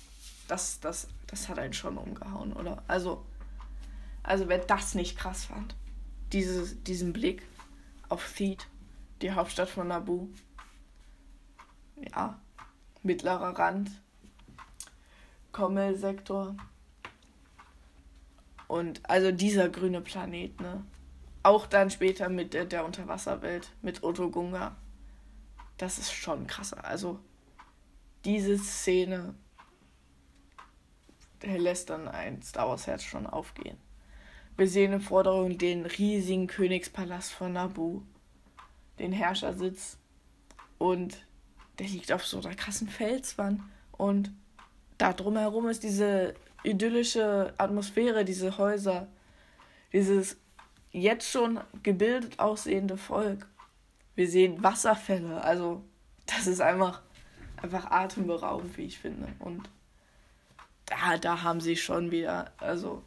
das, 0.47 0.80
das, 0.80 1.08
das 1.28 1.50
hat 1.50 1.60
einen 1.60 1.74
schon 1.74 1.97
umgehauen, 1.97 2.54
oder? 2.54 2.84
Also, 2.88 3.26
also 4.24 4.47
wer 4.47 4.60
das 4.60 4.95
nicht 4.95 5.17
krass 5.17 5.45
fand, 5.45 5.76
dieses, 6.34 6.84
diesen 6.84 7.13
Blick 7.13 7.43
auf 8.10 8.34
Theed, 8.34 8.67
die 9.21 9.32
Hauptstadt 9.32 9.69
von 9.69 9.88
Nabu. 9.88 10.28
Ja, 12.13 12.39
mittlerer 13.04 13.58
Rand, 13.58 13.91
Kommelsektor. 15.52 16.56
Und 18.67 19.08
also 19.10 19.32
dieser 19.32 19.69
grüne 19.69 20.02
Planet, 20.02 20.60
ne? 20.62 20.84
Auch 21.43 21.65
dann 21.65 21.89
später 21.89 22.30
mit 22.30 22.54
der, 22.54 22.65
der 22.65 22.86
Unterwasserwelt, 22.86 23.71
mit 23.82 24.04
Otto 24.04 24.30
Gunga. 24.30 24.75
Das 25.77 25.97
ist 25.97 26.12
schon 26.12 26.45
krasser. 26.47 26.86
Also, 26.86 27.19
diese 28.25 28.58
Szene 28.58 29.34
lässt 31.43 31.89
dann 31.89 32.08
ein 32.08 32.41
Star 32.43 32.69
Wars 32.69 32.86
Herz 32.86 33.04
schon 33.04 33.25
aufgehen. 33.25 33.77
Wir 34.58 34.67
sehen 34.67 34.93
im 34.93 35.01
Vordergrund 35.01 35.62
den 35.62 35.86
riesigen 35.86 36.45
Königspalast 36.45 37.32
von 37.32 37.54
Nabu, 37.54 38.01
den 38.99 39.12
Herrschersitz 39.12 39.97
und 40.77 41.25
der 41.80 41.88
liegt 41.88 42.12
auf 42.12 42.25
so 42.25 42.39
einer 42.39 42.54
krassen 42.54 42.88
Felswand 42.88 43.62
und 43.91 44.32
da 44.99 45.13
drumherum 45.13 45.67
ist 45.67 45.82
diese 45.82 46.36
idyllische 46.63 47.56
Atmosphäre, 47.58 48.23
diese 48.23 48.60
Häuser, 48.60 49.08
dieses 49.93 50.38
jetzt 50.91 51.30
schon 51.30 51.60
gebildet 51.84 52.39
aussehende 52.39 52.97
Volk. 52.97 53.47
Wir 54.15 54.30
sehen 54.30 54.62
Wasserfälle, 54.63 55.41
also 55.43 55.84
das 56.25 56.47
ist 56.47 56.62
einfach, 56.62 57.01
einfach 57.58 57.89
atemberaubend, 57.91 58.77
wie 58.77 58.86
ich 58.86 58.99
finde. 58.99 59.27
Und 59.39 59.69
da, 60.86 61.17
da 61.17 61.41
haben 61.43 61.62
sie 61.62 61.77
schon 61.77 62.12
wieder, 62.12 62.51
also 62.58 63.04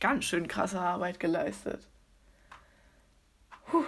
ganz 0.00 0.24
schön 0.24 0.48
krasse 0.48 0.80
Arbeit 0.80 1.18
geleistet. 1.18 1.88
Puh. 3.66 3.84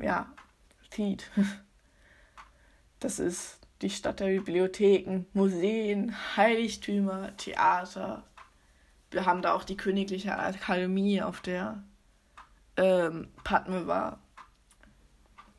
Ja, 0.00 0.32
Tiet. 0.90 1.30
Das 3.02 3.18
ist 3.18 3.58
die 3.80 3.88
Stadt 3.88 4.20
der 4.20 4.26
Bibliotheken, 4.26 5.24
Museen, 5.32 6.14
Heiligtümer, 6.36 7.34
Theater, 7.38 8.24
wir 9.10 9.26
haben 9.26 9.42
da 9.42 9.54
auch 9.54 9.64
die 9.64 9.76
Königliche 9.76 10.36
Akademie, 10.38 11.22
auf 11.22 11.40
der 11.40 11.82
ähm, 12.76 13.28
Padme 13.44 13.86
war. 13.86 14.20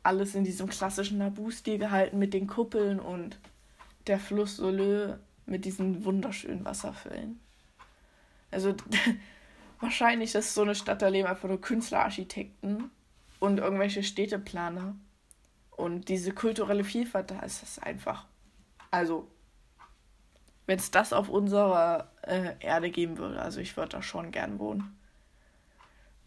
Alles 0.02 0.34
in 0.34 0.44
diesem 0.44 0.68
klassischen 0.68 1.18
Nabu-Stil 1.18 1.78
gehalten 1.78 2.18
mit 2.18 2.34
den 2.34 2.46
Kuppeln 2.46 2.98
und 2.98 3.38
der 4.06 4.18
Fluss 4.18 4.56
Solö 4.56 5.16
mit 5.46 5.64
diesen 5.64 6.04
wunderschönen 6.04 6.64
Wasserfällen. 6.64 7.40
Also 8.50 8.74
wahrscheinlich 9.80 10.34
ist 10.34 10.54
so 10.54 10.62
eine 10.62 10.74
Stadt, 10.74 11.02
da 11.02 11.08
leben 11.08 11.28
einfach 11.28 11.48
nur 11.48 11.60
Künstlerarchitekten 11.60 12.90
und 13.38 13.58
irgendwelche 13.58 14.02
Städteplaner. 14.02 14.96
Und 15.70 16.08
diese 16.08 16.32
kulturelle 16.32 16.84
Vielfalt, 16.84 17.30
da 17.30 17.40
ist 17.40 17.62
das 17.62 17.78
einfach. 17.78 18.26
Also 18.90 19.28
wenn 20.66 20.78
es 20.78 20.90
das 20.90 21.12
auf 21.12 21.28
unserer 21.28 22.10
äh, 22.22 22.54
Erde 22.60 22.90
geben 22.90 23.18
würde. 23.18 23.40
Also 23.40 23.60
ich 23.60 23.76
würde 23.76 23.90
da 23.90 24.02
schon 24.02 24.30
gern 24.30 24.58
wohnen. 24.58 24.96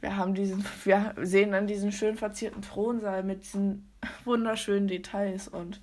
Wir 0.02 0.18
haben 0.18 0.36
diesen, 0.36 0.66
wir 0.84 1.16
sehen 1.22 1.52
dann 1.52 1.68
diesen 1.68 1.92
schön 1.92 2.18
verzierten 2.18 2.62
Thronsaal 2.62 3.24
mit 3.24 3.44
diesen 3.44 3.90
wunderschönen 4.26 4.88
Details 4.88 5.48
und 5.48 5.82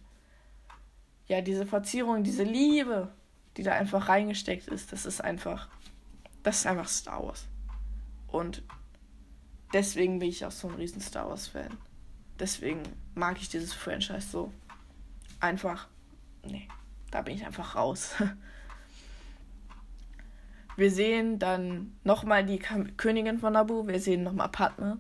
ja, 1.27 1.41
diese 1.41 1.65
Verzierung, 1.65 2.25
diese 2.25 2.43
Liebe, 2.43 3.09
die 3.57 3.63
da 3.63 3.73
einfach 3.73 4.09
reingesteckt 4.09 4.69
ist, 4.69 4.93
das 4.93 5.07
ist 5.07 5.23
einfach, 5.23 5.69
das 6.43 6.59
ist 6.59 6.67
einfach 6.67 6.89
Star 6.89 7.25
Wars. 7.25 7.47
Und 8.27 8.63
deswegen 9.73 10.19
bin 10.19 10.29
ich 10.29 10.45
auch 10.45 10.51
so 10.51 10.69
ein 10.69 10.75
riesen 10.75 11.01
Star 11.01 11.29
Wars-Fan. 11.29 11.77
Deswegen 12.39 12.83
mag 13.15 13.41
ich 13.41 13.49
dieses 13.49 13.73
Franchise 13.73 14.29
so. 14.29 14.53
Einfach, 15.41 15.89
nee 16.45 16.69
da 17.13 17.23
bin 17.23 17.37
ich 17.37 17.47
einfach 17.47 17.77
raus. 17.77 18.15
Wir 20.77 20.91
sehen 20.91 21.39
dann 21.39 21.97
nochmal 22.03 22.45
die 22.45 22.59
Königin 22.59 23.39
von 23.39 23.53
Nabu, 23.53 23.87
wir 23.87 24.01
sehen 24.01 24.23
nochmal 24.23 24.49
Padme, 24.49 24.97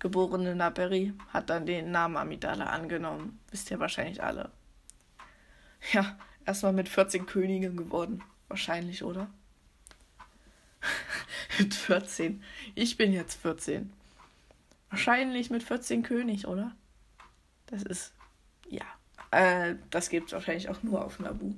geborene 0.00 0.56
Naberi, 0.56 1.14
hat 1.28 1.48
dann 1.48 1.64
den 1.64 1.92
Namen 1.92 2.16
Amidala 2.16 2.64
angenommen. 2.64 3.38
Wisst 3.52 3.70
ihr 3.70 3.78
wahrscheinlich 3.78 4.20
alle. 4.20 4.50
Ja, 5.92 6.18
erstmal 6.44 6.72
mit 6.72 6.88
14 6.88 7.24
Königen 7.26 7.76
geworden. 7.76 8.20
Wahrscheinlich, 8.48 9.04
oder? 9.04 9.30
mit 11.60 11.72
14. 11.72 12.42
Ich 12.74 12.96
bin 12.96 13.12
jetzt 13.12 13.40
14. 13.40 13.92
Wahrscheinlich 14.90 15.50
mit 15.50 15.62
14 15.62 16.02
König, 16.02 16.48
oder? 16.48 16.74
Das 17.66 17.84
ist, 17.84 18.12
ja, 18.68 18.84
äh, 19.32 19.74
das 19.90 20.08
gibt 20.08 20.28
es 20.28 20.32
wahrscheinlich 20.32 20.68
auch 20.68 20.82
nur 20.82 21.04
auf 21.04 21.18
Nabu. 21.18 21.54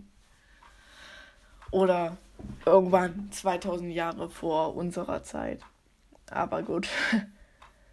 Oder 1.70 2.16
irgendwann 2.64 3.30
2000 3.30 3.92
Jahre 3.92 4.30
vor 4.30 4.76
unserer 4.76 5.22
Zeit. 5.22 5.60
Aber 6.30 6.62
gut. 6.62 6.88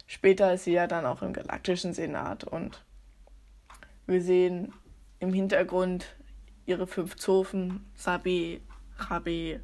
Später 0.06 0.54
ist 0.54 0.64
sie 0.64 0.72
ja 0.72 0.86
dann 0.86 1.04
auch 1.06 1.22
im 1.22 1.32
Galaktischen 1.32 1.94
Senat 1.94 2.44
und 2.44 2.84
wir 4.06 4.20
sehen 4.20 4.72
im 5.20 5.32
Hintergrund 5.32 6.16
ihre 6.66 6.86
fünf 6.86 7.16
Zofen, 7.16 7.90
Sabi, 7.94 8.60
Rabi, 8.98 9.58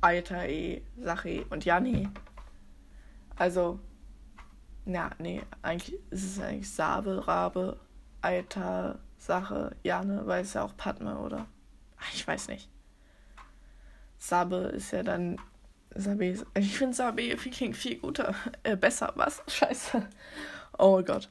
Aitae, 0.00 0.82
Sachi 0.98 1.46
und 1.50 1.64
Jani. 1.64 2.08
Also, 3.36 3.80
ja, 4.84 5.10
nee, 5.18 5.42
eigentlich 5.62 5.98
ist 6.10 6.24
es 6.24 6.40
eigentlich 6.40 6.70
Sabe, 6.70 7.26
Rabe, 7.26 7.80
Aita, 8.20 8.98
Sache, 9.20 9.76
Jane, 9.82 10.26
weil 10.26 10.42
es 10.42 10.54
ja 10.54 10.62
auch 10.64 10.76
Padme, 10.76 11.18
oder? 11.18 11.46
Ich 12.14 12.26
weiß 12.26 12.48
nicht. 12.48 12.68
Sabe 14.18 14.56
ist 14.56 14.92
ja 14.92 15.02
dann. 15.02 15.38
Sabe, 15.94 16.24
ich 16.54 16.78
finde 16.78 16.94
Sabe 16.94 17.36
klingt 17.36 17.76
viel 17.76 17.98
guter, 17.98 18.34
äh, 18.62 18.76
besser. 18.76 19.12
Was? 19.16 19.42
Scheiße. 19.48 20.06
Oh 20.78 21.02
Gott. 21.02 21.28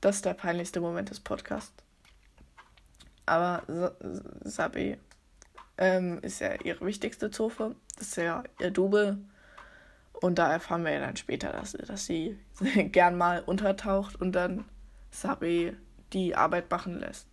Das 0.00 0.16
ist 0.16 0.24
der 0.24 0.34
peinlichste 0.34 0.80
Moment 0.80 1.10
des 1.10 1.20
Podcasts. 1.20 1.72
Aber 3.26 3.62
Sabe 4.42 4.98
ähm, 5.78 6.18
ist 6.22 6.40
ja 6.40 6.54
ihre 6.62 6.84
wichtigste 6.84 7.30
Zofe. 7.30 7.74
Das 7.98 8.08
ist 8.08 8.16
ja 8.16 8.44
ihr 8.58 8.70
Double. 8.70 9.18
Und 10.20 10.38
da 10.38 10.52
erfahren 10.52 10.84
wir 10.84 10.92
ja 10.92 11.00
dann 11.00 11.16
später, 11.16 11.52
dass, 11.52 11.72
dass 11.72 12.04
sie 12.04 12.38
gern 12.76 13.16
mal 13.16 13.40
untertaucht 13.40 14.20
und 14.20 14.32
dann 14.32 14.66
Sabe 15.10 15.76
die 16.12 16.34
Arbeit 16.34 16.70
machen 16.70 16.98
lässt. 16.98 17.29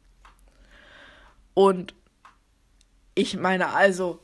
Und 1.58 1.96
ich 3.16 3.36
meine 3.36 3.70
also, 3.70 4.20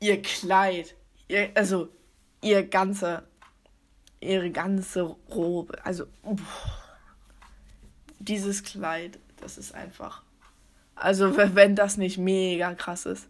ihr 0.00 0.20
Kleid, 0.20 0.96
ihr, 1.28 1.52
also 1.54 1.88
ihr 2.42 2.66
ganze, 2.66 3.22
ihre 4.18 4.50
ganze 4.50 5.02
Robe, 5.02 5.78
also 5.84 6.06
uff, 6.24 6.40
dieses 8.18 8.64
Kleid, 8.64 9.20
das 9.36 9.56
ist 9.56 9.72
einfach, 9.72 10.24
also 10.96 11.36
wenn 11.36 11.76
das 11.76 11.96
nicht 11.96 12.18
mega 12.18 12.74
krass 12.74 13.06
ist 13.06 13.28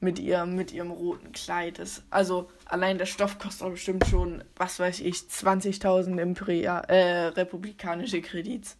mit 0.00 0.18
ihrem, 0.18 0.54
mit 0.54 0.70
ihrem 0.70 0.90
roten 0.90 1.32
Kleid 1.32 1.78
ist. 1.78 2.02
Also 2.10 2.50
allein 2.66 2.98
der 2.98 3.06
Stoff 3.06 3.38
kostet 3.38 3.70
bestimmt 3.70 4.06
schon, 4.06 4.44
was 4.56 4.78
weiß 4.78 5.00
ich, 5.00 5.16
20.000 5.16 6.20
Imperia, 6.20 6.80
äh, 6.80 7.28
republikanische 7.28 8.20
Kredits. 8.20 8.76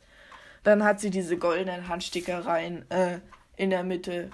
Dann 0.65 0.85
hat 0.85 1.01
sie 1.01 1.09
diese 1.09 1.39
goldenen 1.39 1.89
Handstickereien, 1.89 2.91
äh, 2.91 3.21
in 3.57 3.71
der 3.71 3.85
Mitte, 3.85 4.31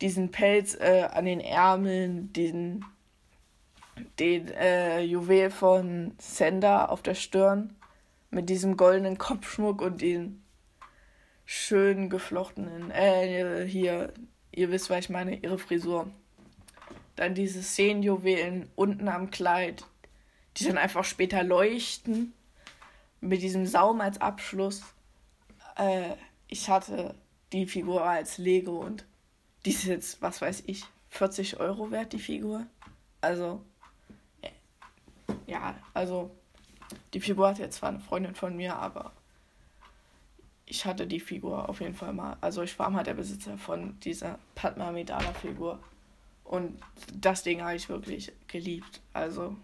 diesen 0.00 0.30
Pelz 0.30 0.74
äh, 0.74 1.08
an 1.12 1.24
den 1.24 1.40
Ärmeln, 1.40 2.32
den, 2.32 2.84
den 4.18 4.48
äh, 4.48 5.00
Juwel 5.00 5.50
von 5.50 6.14
Sender 6.18 6.90
auf 6.90 7.02
der 7.02 7.14
Stirn 7.14 7.76
mit 8.30 8.50
diesem 8.50 8.76
goldenen 8.76 9.18
Kopfschmuck 9.18 9.80
und 9.80 10.02
den 10.02 10.42
schön 11.46 12.10
geflochtenen, 12.10 12.90
äh, 12.90 13.66
hier, 13.66 14.12
ihr 14.50 14.70
wisst, 14.70 14.90
was 14.90 15.00
ich 15.00 15.10
meine, 15.10 15.36
ihre 15.36 15.58
Frisur. 15.58 16.10
Dann 17.16 17.34
diese 17.34 17.62
Szenenjuwelen 17.62 18.68
unten 18.74 19.08
am 19.08 19.30
Kleid, 19.30 19.84
die 20.56 20.64
dann 20.64 20.78
einfach 20.78 21.04
später 21.04 21.44
leuchten, 21.44 22.32
mit 23.20 23.42
diesem 23.42 23.66
Saum 23.66 24.00
als 24.00 24.20
Abschluss. 24.20 24.82
Äh, 25.76 26.14
ich 26.48 26.68
hatte 26.68 27.14
die 27.54 27.66
Figur 27.66 28.04
als 28.04 28.38
Lego 28.38 28.78
und 28.78 29.04
die 29.64 29.70
ist 29.70 29.84
jetzt, 29.84 30.20
was 30.20 30.40
weiß 30.40 30.64
ich, 30.66 30.84
40 31.10 31.60
Euro 31.60 31.90
wert, 31.90 32.12
die 32.12 32.18
Figur. 32.18 32.66
Also, 33.20 33.64
ja, 35.46 35.76
also 35.94 36.30
die 37.14 37.20
Figur 37.20 37.48
hat 37.48 37.58
jetzt 37.58 37.76
zwar 37.76 37.90
eine 37.90 38.00
Freundin 38.00 38.34
von 38.34 38.56
mir, 38.56 38.76
aber 38.76 39.12
ich 40.66 40.84
hatte 40.84 41.06
die 41.06 41.20
Figur 41.20 41.68
auf 41.68 41.80
jeden 41.80 41.94
Fall 41.94 42.12
mal. 42.12 42.36
Also 42.40 42.62
ich 42.62 42.76
war 42.78 42.90
mal 42.90 43.04
der 43.04 43.14
Besitzer 43.14 43.56
von 43.56 43.98
dieser 44.00 44.38
Padma 44.54 44.88
Amidala 44.88 45.32
Figur. 45.34 45.78
Und 46.42 46.80
das 47.14 47.42
Ding 47.42 47.62
habe 47.62 47.76
ich 47.76 47.88
wirklich 47.88 48.32
geliebt. 48.48 49.00
Also 49.12 49.56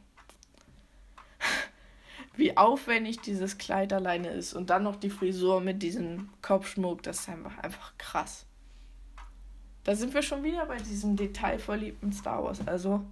wie 2.36 2.56
aufwendig 2.56 3.20
dieses 3.20 3.58
Kleid 3.58 3.92
alleine 3.92 4.28
ist 4.30 4.54
und 4.54 4.70
dann 4.70 4.82
noch 4.82 4.96
die 4.96 5.10
Frisur 5.10 5.60
mit 5.60 5.82
diesem 5.82 6.30
Kopfschmuck, 6.42 7.02
das 7.02 7.20
ist 7.20 7.28
einfach, 7.28 7.58
einfach 7.58 7.92
krass. 7.98 8.46
Da 9.84 9.94
sind 9.94 10.14
wir 10.14 10.22
schon 10.22 10.42
wieder 10.42 10.66
bei 10.66 10.76
diesem 10.76 11.16
detailverliebten 11.16 12.12
Star 12.12 12.44
Wars. 12.44 12.66
Also 12.66 13.04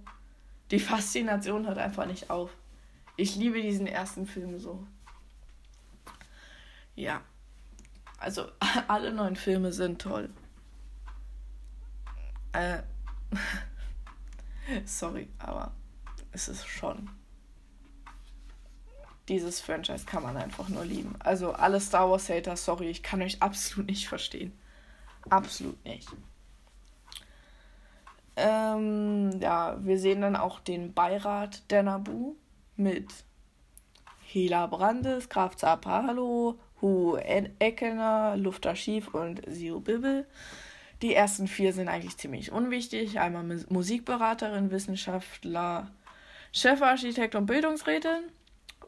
die 0.71 0.79
Faszination 0.79 1.67
hört 1.67 1.79
einfach 1.79 2.05
nicht 2.05 2.29
auf. 2.29 2.51
Ich 3.17 3.35
liebe 3.35 3.61
diesen 3.61 3.87
ersten 3.87 4.25
Film 4.25 4.59
so. 4.59 4.85
Ja. 6.95 7.21
Also 8.17 8.45
alle 8.87 9.11
neuen 9.11 9.35
Filme 9.35 9.73
sind 9.73 10.01
toll. 10.01 10.29
Äh. 12.53 12.83
Sorry, 14.85 15.27
aber 15.39 15.71
es 16.31 16.47
ist 16.47 16.67
schon. 16.67 17.09
Dieses 19.29 19.61
Franchise 19.61 20.05
kann 20.05 20.23
man 20.23 20.35
einfach 20.37 20.69
nur 20.69 20.83
lieben. 20.83 21.15
Also 21.19 21.53
alle 21.53 21.79
Star 21.79 22.09
Wars 22.09 22.29
Hater, 22.29 22.57
sorry, 22.57 22.89
ich 22.89 23.03
kann 23.03 23.21
euch 23.21 23.41
absolut 23.41 23.87
nicht 23.87 24.07
verstehen. 24.07 24.51
Absolut 25.29 25.83
nicht. 25.85 26.09
Ähm, 28.35 29.39
ja, 29.39 29.77
wir 29.83 29.99
sehen 29.99 30.21
dann 30.21 30.35
auch 30.35 30.59
den 30.59 30.93
Beirat 30.93 31.69
der 31.69 31.83
Nabu 31.83 32.35
mit 32.75 33.07
Hela 34.25 34.65
Brandes, 34.65 35.29
Graf 35.29 35.55
Zapalo, 35.55 36.57
Hu 36.81 37.17
Eckener, 37.17 38.35
Lufter 38.35 38.75
Schief 38.75 39.13
und 39.13 39.41
Sio 39.47 39.79
Bibbel. 39.79 40.25
Die 41.01 41.13
ersten 41.13 41.47
vier 41.47 41.73
sind 41.73 41.87
eigentlich 41.87 42.17
ziemlich 42.17 42.51
unwichtig. 42.51 43.19
Einmal 43.19 43.43
Musikberaterin, 43.69 44.71
Wissenschaftler, 44.71 45.91
Chefarchitekt 46.51 47.35
und 47.35 47.45
Bildungsrätin. 47.45 48.31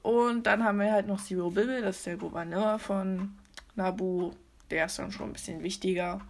Und 0.02 0.48
dann 0.48 0.64
haben 0.64 0.80
wir 0.80 0.92
halt 0.92 1.08
noch 1.08 1.20
Sio 1.20 1.50
Bibbel, 1.52 1.82
das 1.82 1.98
ist 1.98 2.06
der 2.06 2.18
Gouverneur 2.18 2.80
von 2.80 3.38
Nabu. 3.76 4.32
Der 4.70 4.86
ist 4.86 4.98
dann 5.00 5.12
schon 5.12 5.30
ein 5.30 5.34
bisschen 5.34 5.62
wichtiger. 5.64 6.22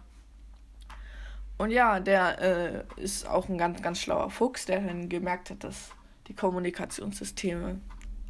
Und 1.58 1.70
ja, 1.70 2.00
der 2.00 2.40
äh, 2.40 3.00
ist 3.00 3.26
auch 3.26 3.48
ein 3.48 3.56
ganz, 3.56 3.80
ganz 3.82 4.00
schlauer 4.00 4.30
Fuchs, 4.30 4.66
der 4.66 4.80
dann 4.80 5.08
gemerkt 5.08 5.50
hat, 5.50 5.64
dass 5.64 5.90
die 6.26 6.34
Kommunikationssysteme 6.34 7.80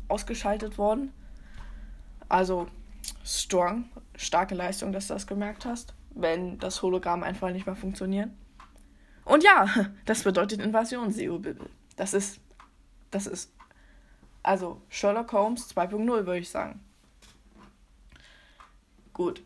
ausgeschaltet 0.09 0.79
wurden. 0.79 1.13
Also 2.29 2.69
strong, 3.25 3.85
starke 4.17 4.55
Leistung, 4.55 4.93
dass 4.93 5.09
du 5.09 5.15
das 5.15 5.27
gemerkt 5.27 5.65
hast, 5.65 5.95
wenn 6.15 6.59
das 6.59 6.83
Hologramm 6.83 7.23
einfach 7.23 7.51
nicht 7.51 7.67
mehr 7.67 7.77
funktioniert. 7.77 8.31
Und 9.25 9.45
ja, 9.45 9.67
das 10.05 10.23
bedeutet 10.23 10.61
Invasion, 10.61 11.11
Seo 11.11 11.39
Bibbel. 11.39 11.71
Das 11.97 12.15
ist, 12.15 12.41
das 13.11 13.27
ist, 13.27 13.53
also 14.43 14.81
Sherlock 14.89 15.33
Holmes 15.33 15.75
2.0, 15.75 16.07
würde 16.07 16.39
ich 16.39 16.51
sagen. 16.51 16.81
Gut. 19.13 19.43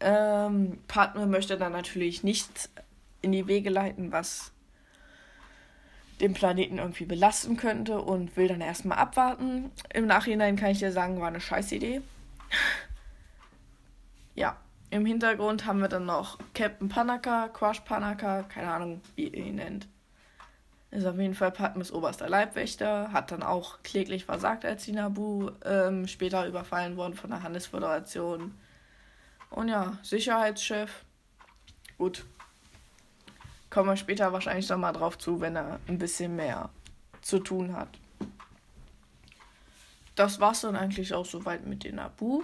Ähm, 0.00 0.78
Partner 0.88 1.26
möchte 1.26 1.56
dann 1.56 1.72
natürlich 1.72 2.24
nichts 2.24 2.70
in 3.20 3.32
die 3.32 3.46
Wege 3.46 3.70
leiten, 3.70 4.12
was 4.12 4.52
den 6.20 6.34
Planeten 6.34 6.78
irgendwie 6.78 7.04
belasten 7.04 7.56
könnte 7.56 8.00
und 8.00 8.36
will 8.36 8.48
dann 8.48 8.60
erstmal 8.60 8.98
abwarten. 8.98 9.70
Im 9.92 10.06
Nachhinein 10.06 10.56
kann 10.56 10.70
ich 10.70 10.78
dir 10.78 10.92
sagen, 10.92 11.20
war 11.20 11.28
eine 11.28 11.40
scheiß 11.40 11.72
Idee. 11.72 12.02
ja, 14.34 14.56
im 14.90 15.06
Hintergrund 15.06 15.66
haben 15.66 15.80
wir 15.80 15.88
dann 15.88 16.06
noch 16.06 16.38
Captain 16.54 16.88
Panaka, 16.88 17.48
Quash 17.48 17.80
Panaka, 17.80 18.42
keine 18.42 18.72
Ahnung, 18.72 19.00
wie 19.16 19.28
ihr 19.28 19.46
ihn 19.46 19.56
nennt. 19.56 19.88
Ist 20.92 21.06
auf 21.06 21.18
jeden 21.18 21.34
Fall 21.34 21.50
Padmes 21.50 21.92
oberster 21.92 22.28
Leibwächter, 22.28 23.12
hat 23.12 23.32
dann 23.32 23.42
auch 23.42 23.82
kläglich 23.82 24.26
versagt, 24.26 24.64
als 24.64 24.84
die 24.84 24.92
Nabu 24.92 25.50
ähm, 25.64 26.06
später 26.06 26.46
überfallen 26.46 26.96
worden 26.96 27.14
von 27.14 27.30
der 27.30 27.42
Handelsföderation. 27.42 28.54
Und 29.50 29.68
ja, 29.68 29.98
Sicherheitschef. 30.02 31.04
Gut, 31.98 32.24
Kommen 33.72 33.88
wir 33.88 33.96
später 33.96 34.32
wahrscheinlich 34.34 34.68
noch 34.68 34.76
mal 34.76 34.92
drauf 34.92 35.16
zu, 35.16 35.40
wenn 35.40 35.56
er 35.56 35.80
ein 35.88 35.96
bisschen 35.96 36.36
mehr 36.36 36.68
zu 37.22 37.38
tun 37.38 37.74
hat. 37.74 37.88
Das 40.14 40.40
war's 40.40 40.60
dann 40.60 40.76
eigentlich 40.76 41.14
auch 41.14 41.24
soweit 41.24 41.64
mit 41.64 41.84
den 41.84 41.98
Abu. 41.98 42.42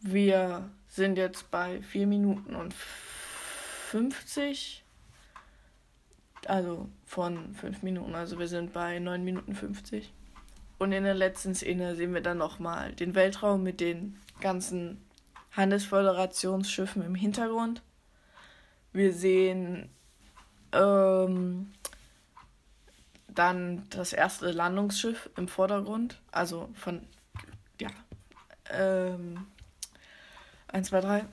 Wir 0.00 0.68
sind 0.86 1.16
jetzt 1.16 1.50
bei 1.50 1.80
4 1.80 2.06
Minuten 2.06 2.54
und 2.54 2.74
50. 2.74 4.84
Also 6.48 6.88
von 7.04 7.52
5 7.52 7.82
Minuten. 7.82 8.14
Also 8.14 8.38
wir 8.38 8.48
sind 8.48 8.72
bei 8.72 8.98
9 8.98 9.22
Minuten 9.22 9.54
50. 9.54 10.10
Und 10.78 10.92
in 10.92 11.04
der 11.04 11.12
letzten 11.12 11.54
Szene 11.54 11.94
sehen 11.94 12.14
wir 12.14 12.22
dann 12.22 12.38
nochmal 12.38 12.92
den 12.94 13.14
Weltraum 13.14 13.62
mit 13.62 13.80
den 13.80 14.16
ganzen 14.40 15.04
Handelsföderationsschiffen 15.52 17.02
im 17.02 17.14
Hintergrund. 17.14 17.82
Wir 18.94 19.12
sehen 19.12 19.90
ähm, 20.72 21.70
dann 23.28 23.84
das 23.90 24.14
erste 24.14 24.50
Landungsschiff 24.50 25.28
im 25.36 25.48
Vordergrund, 25.48 26.18
also 26.32 26.70
von, 26.72 27.02
ja, 27.78 27.90
ähm, 28.70 29.46
1, 30.68 30.88
2, 30.88 31.00
3, 31.02 31.24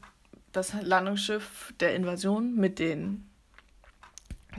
das 0.52 0.74
Landungsschiff 0.82 1.74
der 1.80 1.96
Invasion 1.96 2.54
mit 2.56 2.80
den 2.80 3.30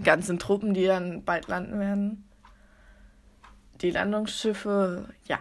ganzen 0.03 0.39
Truppen, 0.39 0.75
die 0.75 0.87
dann 0.87 1.25
bald 1.25 1.49
landen 1.49 1.79
werden. 1.79 2.29
Die 3.81 3.91
Landungsschiffe, 3.91 5.09
ja, 5.25 5.39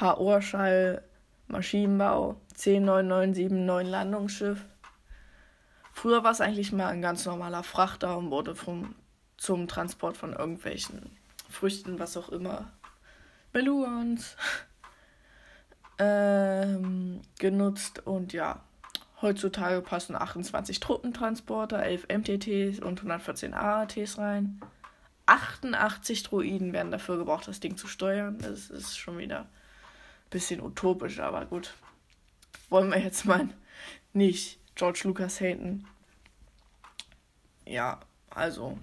HO-Schall, 0.00 1.02
Maschinenbau, 1.48 2.40
C9979 2.56 3.82
Landungsschiff. 3.82 4.64
Früher 5.92 6.24
war 6.24 6.32
es 6.32 6.40
eigentlich 6.40 6.72
mal 6.72 6.88
ein 6.88 7.00
ganz 7.00 7.24
normaler 7.24 7.62
Frachter 7.62 8.18
und 8.18 8.30
wurde 8.30 8.54
vom, 8.54 8.94
zum 9.36 9.68
Transport 9.68 10.16
von 10.16 10.32
irgendwelchen 10.34 11.16
Früchten, 11.48 11.98
was 11.98 12.16
auch 12.16 12.28
immer, 12.28 12.72
Beluans, 13.52 14.36
ähm, 15.98 17.22
genutzt. 17.38 18.06
Und 18.06 18.32
ja, 18.34 18.65
heutzutage 19.26 19.82
passen 19.82 20.14
28 20.14 20.80
Truppentransporter, 20.80 21.82
11 21.82 22.06
MTTs 22.08 22.80
und 22.80 23.00
114 23.00 23.54
AATs 23.54 24.18
rein. 24.18 24.60
88 25.26 26.22
Droiden 26.22 26.72
werden 26.72 26.92
dafür 26.92 27.18
gebraucht, 27.18 27.48
das 27.48 27.60
Ding 27.60 27.76
zu 27.76 27.88
steuern. 27.88 28.38
Das 28.38 28.70
ist 28.70 28.96
schon 28.96 29.18
wieder 29.18 29.40
ein 29.40 30.30
bisschen 30.30 30.62
utopisch, 30.62 31.18
aber 31.18 31.44
gut. 31.44 31.74
Wollen 32.70 32.90
wir 32.90 33.00
jetzt 33.00 33.24
mal 33.24 33.48
nicht 34.12 34.60
George 34.76 35.00
Lucas 35.04 35.40
haten. 35.40 35.86
Ja, 37.66 37.98
also 38.30 38.78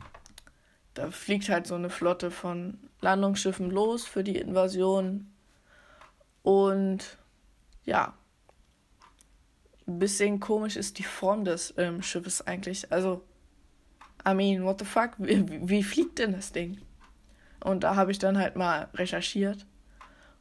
da 0.93 1.09
fliegt 1.09 1.47
halt 1.47 1.67
so 1.67 1.75
eine 1.75 1.89
Flotte 1.89 2.31
von 2.31 2.77
Landungsschiffen 2.99 3.71
los 3.71 4.05
für 4.05 4.23
die 4.25 4.37
Invasion. 4.37 5.31
Und 6.43 7.17
ja, 7.85 8.13
ein 9.87 9.99
bisschen 9.99 10.39
komisch 10.39 10.75
ist 10.75 10.97
die 10.97 11.03
Form 11.03 11.45
des 11.45 11.73
ähm, 11.77 12.01
Schiffes 12.01 12.45
eigentlich. 12.45 12.91
Also, 12.91 13.23
I 14.27 14.33
mean, 14.33 14.63
what 14.63 14.79
the 14.79 14.85
fuck? 14.85 15.11
Wie, 15.17 15.69
wie 15.69 15.83
fliegt 15.83 16.19
denn 16.19 16.33
das 16.33 16.51
Ding? 16.51 16.79
Und 17.63 17.83
da 17.83 17.95
habe 17.95 18.11
ich 18.11 18.19
dann 18.19 18.37
halt 18.37 18.55
mal 18.55 18.89
recherchiert. 18.93 19.65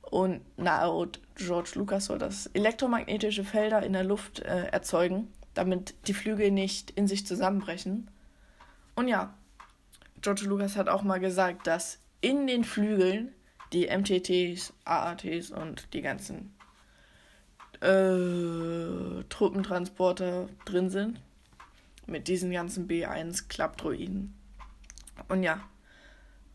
Und 0.02 0.42
laut 0.56 1.20
George 1.36 1.72
Lucas 1.74 2.06
soll 2.06 2.18
das 2.18 2.46
elektromagnetische 2.46 3.44
Felder 3.44 3.82
in 3.82 3.92
der 3.92 4.04
Luft 4.04 4.40
äh, 4.40 4.66
erzeugen 4.66 5.28
damit 5.54 5.94
die 6.06 6.14
Flügel 6.14 6.50
nicht 6.50 6.90
in 6.92 7.06
sich 7.06 7.26
zusammenbrechen. 7.26 8.10
Und 8.94 9.08
ja, 9.08 9.34
George 10.20 10.44
Lucas 10.46 10.76
hat 10.76 10.88
auch 10.88 11.02
mal 11.02 11.20
gesagt, 11.20 11.66
dass 11.66 12.00
in 12.20 12.46
den 12.46 12.64
Flügeln 12.64 13.32
die 13.72 13.86
MTTs, 13.86 14.72
AATs 14.84 15.50
und 15.50 15.92
die 15.94 16.02
ganzen 16.02 16.54
äh, 17.82 19.24
Truppentransporter 19.28 20.48
drin 20.64 20.90
sind. 20.90 21.20
Mit 22.06 22.28
diesen 22.28 22.50
ganzen 22.50 22.88
B1 22.88 23.48
Klappdroiden. 23.48 24.34
Und 25.28 25.42
ja, 25.42 25.60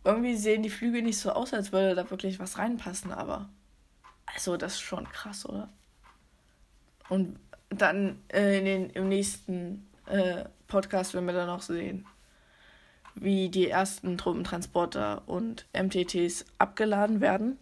irgendwie 0.03 0.36
sehen 0.36 0.63
die 0.63 0.69
Flügel 0.69 1.01
nicht 1.01 1.19
so 1.19 1.32
aus, 1.32 1.53
als 1.53 1.71
würde 1.71 1.95
da 1.95 2.09
wirklich 2.09 2.39
was 2.39 2.57
reinpassen, 2.57 3.11
aber 3.11 3.49
also 4.25 4.57
das 4.57 4.73
ist 4.73 4.82
schon 4.82 5.09
krass, 5.09 5.45
oder? 5.45 5.69
Und 7.09 7.39
dann 7.69 8.21
äh, 8.30 8.59
in 8.59 8.65
den, 8.65 8.89
im 8.91 9.09
nächsten 9.09 9.88
äh, 10.05 10.45
Podcast, 10.67 11.13
wenn 11.13 11.25
wir 11.25 11.34
dann 11.34 11.47
noch 11.47 11.61
sehen, 11.61 12.05
wie 13.15 13.49
die 13.49 13.69
ersten 13.69 14.17
Truppentransporter 14.17 15.23
und 15.28 15.65
MTTs 15.73 16.45
abgeladen 16.57 17.19
werden. 17.19 17.57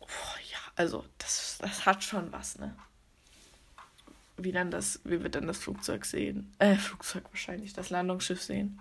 Ja, 0.00 0.39
also 0.80 1.04
das, 1.18 1.58
das 1.60 1.84
hat 1.84 2.02
schon 2.02 2.32
was, 2.32 2.58
ne? 2.58 2.74
Wie 4.38 4.50
dann 4.50 4.70
das, 4.70 4.98
wie 5.04 5.22
wir 5.22 5.28
dann 5.28 5.46
das 5.46 5.58
Flugzeug 5.58 6.06
sehen. 6.06 6.54
Äh, 6.58 6.76
Flugzeug 6.76 7.24
wahrscheinlich, 7.30 7.74
das 7.74 7.90
Landungsschiff 7.90 8.42
sehen. 8.42 8.80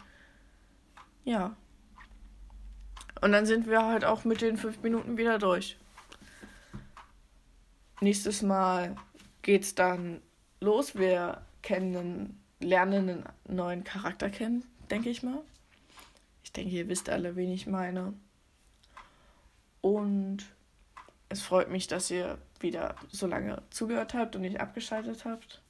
Ja. 1.26 1.58
Und 3.20 3.34
dann 3.34 3.46
sind 3.46 3.68
wir 3.68 3.84
halt 3.84 4.06
auch 4.06 4.24
mit 4.24 4.40
den 4.40 4.56
fünf 4.56 4.82
Minuten 4.82 5.18
wieder 5.18 5.40
durch. 5.40 5.78
Nächstes 8.00 8.44
Mal 8.44 8.96
geht's 9.42 9.76
dann 9.76 10.22
los. 10.62 10.96
Wir 10.96 11.42
kennen, 11.62 12.42
lernen 12.62 13.10
einen 13.10 13.56
neuen 13.58 13.84
Charakter 13.84 14.30
kennen, 14.30 14.64
denke 14.90 15.10
ich 15.10 15.22
mal. 15.22 15.42
Ich 16.46 16.54
denke, 16.54 16.74
ihr 16.74 16.88
wisst 16.88 17.10
alle, 17.10 17.36
wen 17.36 17.52
ich 17.52 17.68
meine. 17.68 18.14
Und 19.82 20.46
es 21.40 21.46
freut 21.46 21.72
mich, 21.72 21.88
dass 21.88 22.12
ihr 22.12 22.38
wieder 22.60 22.96
so 23.10 23.26
lange 23.26 23.64
zugehört 23.70 24.14
habt 24.14 24.36
und 24.36 24.42
nicht 24.42 24.60
abgeschaltet 24.60 25.24
habt. 25.24 25.62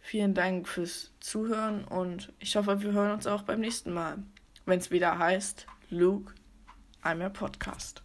Vielen 0.00 0.34
Dank 0.34 0.66
fürs 0.66 1.12
Zuhören 1.20 1.84
und 1.84 2.32
ich 2.40 2.56
hoffe, 2.56 2.82
wir 2.82 2.92
hören 2.92 3.12
uns 3.12 3.28
auch 3.28 3.42
beim 3.42 3.60
nächsten 3.60 3.92
Mal, 3.92 4.18
wenn 4.66 4.80
es 4.80 4.90
wieder 4.90 5.18
heißt 5.18 5.66
Luke, 5.90 6.34
I'm 7.04 7.22
your 7.22 7.30
Podcast. 7.30 8.02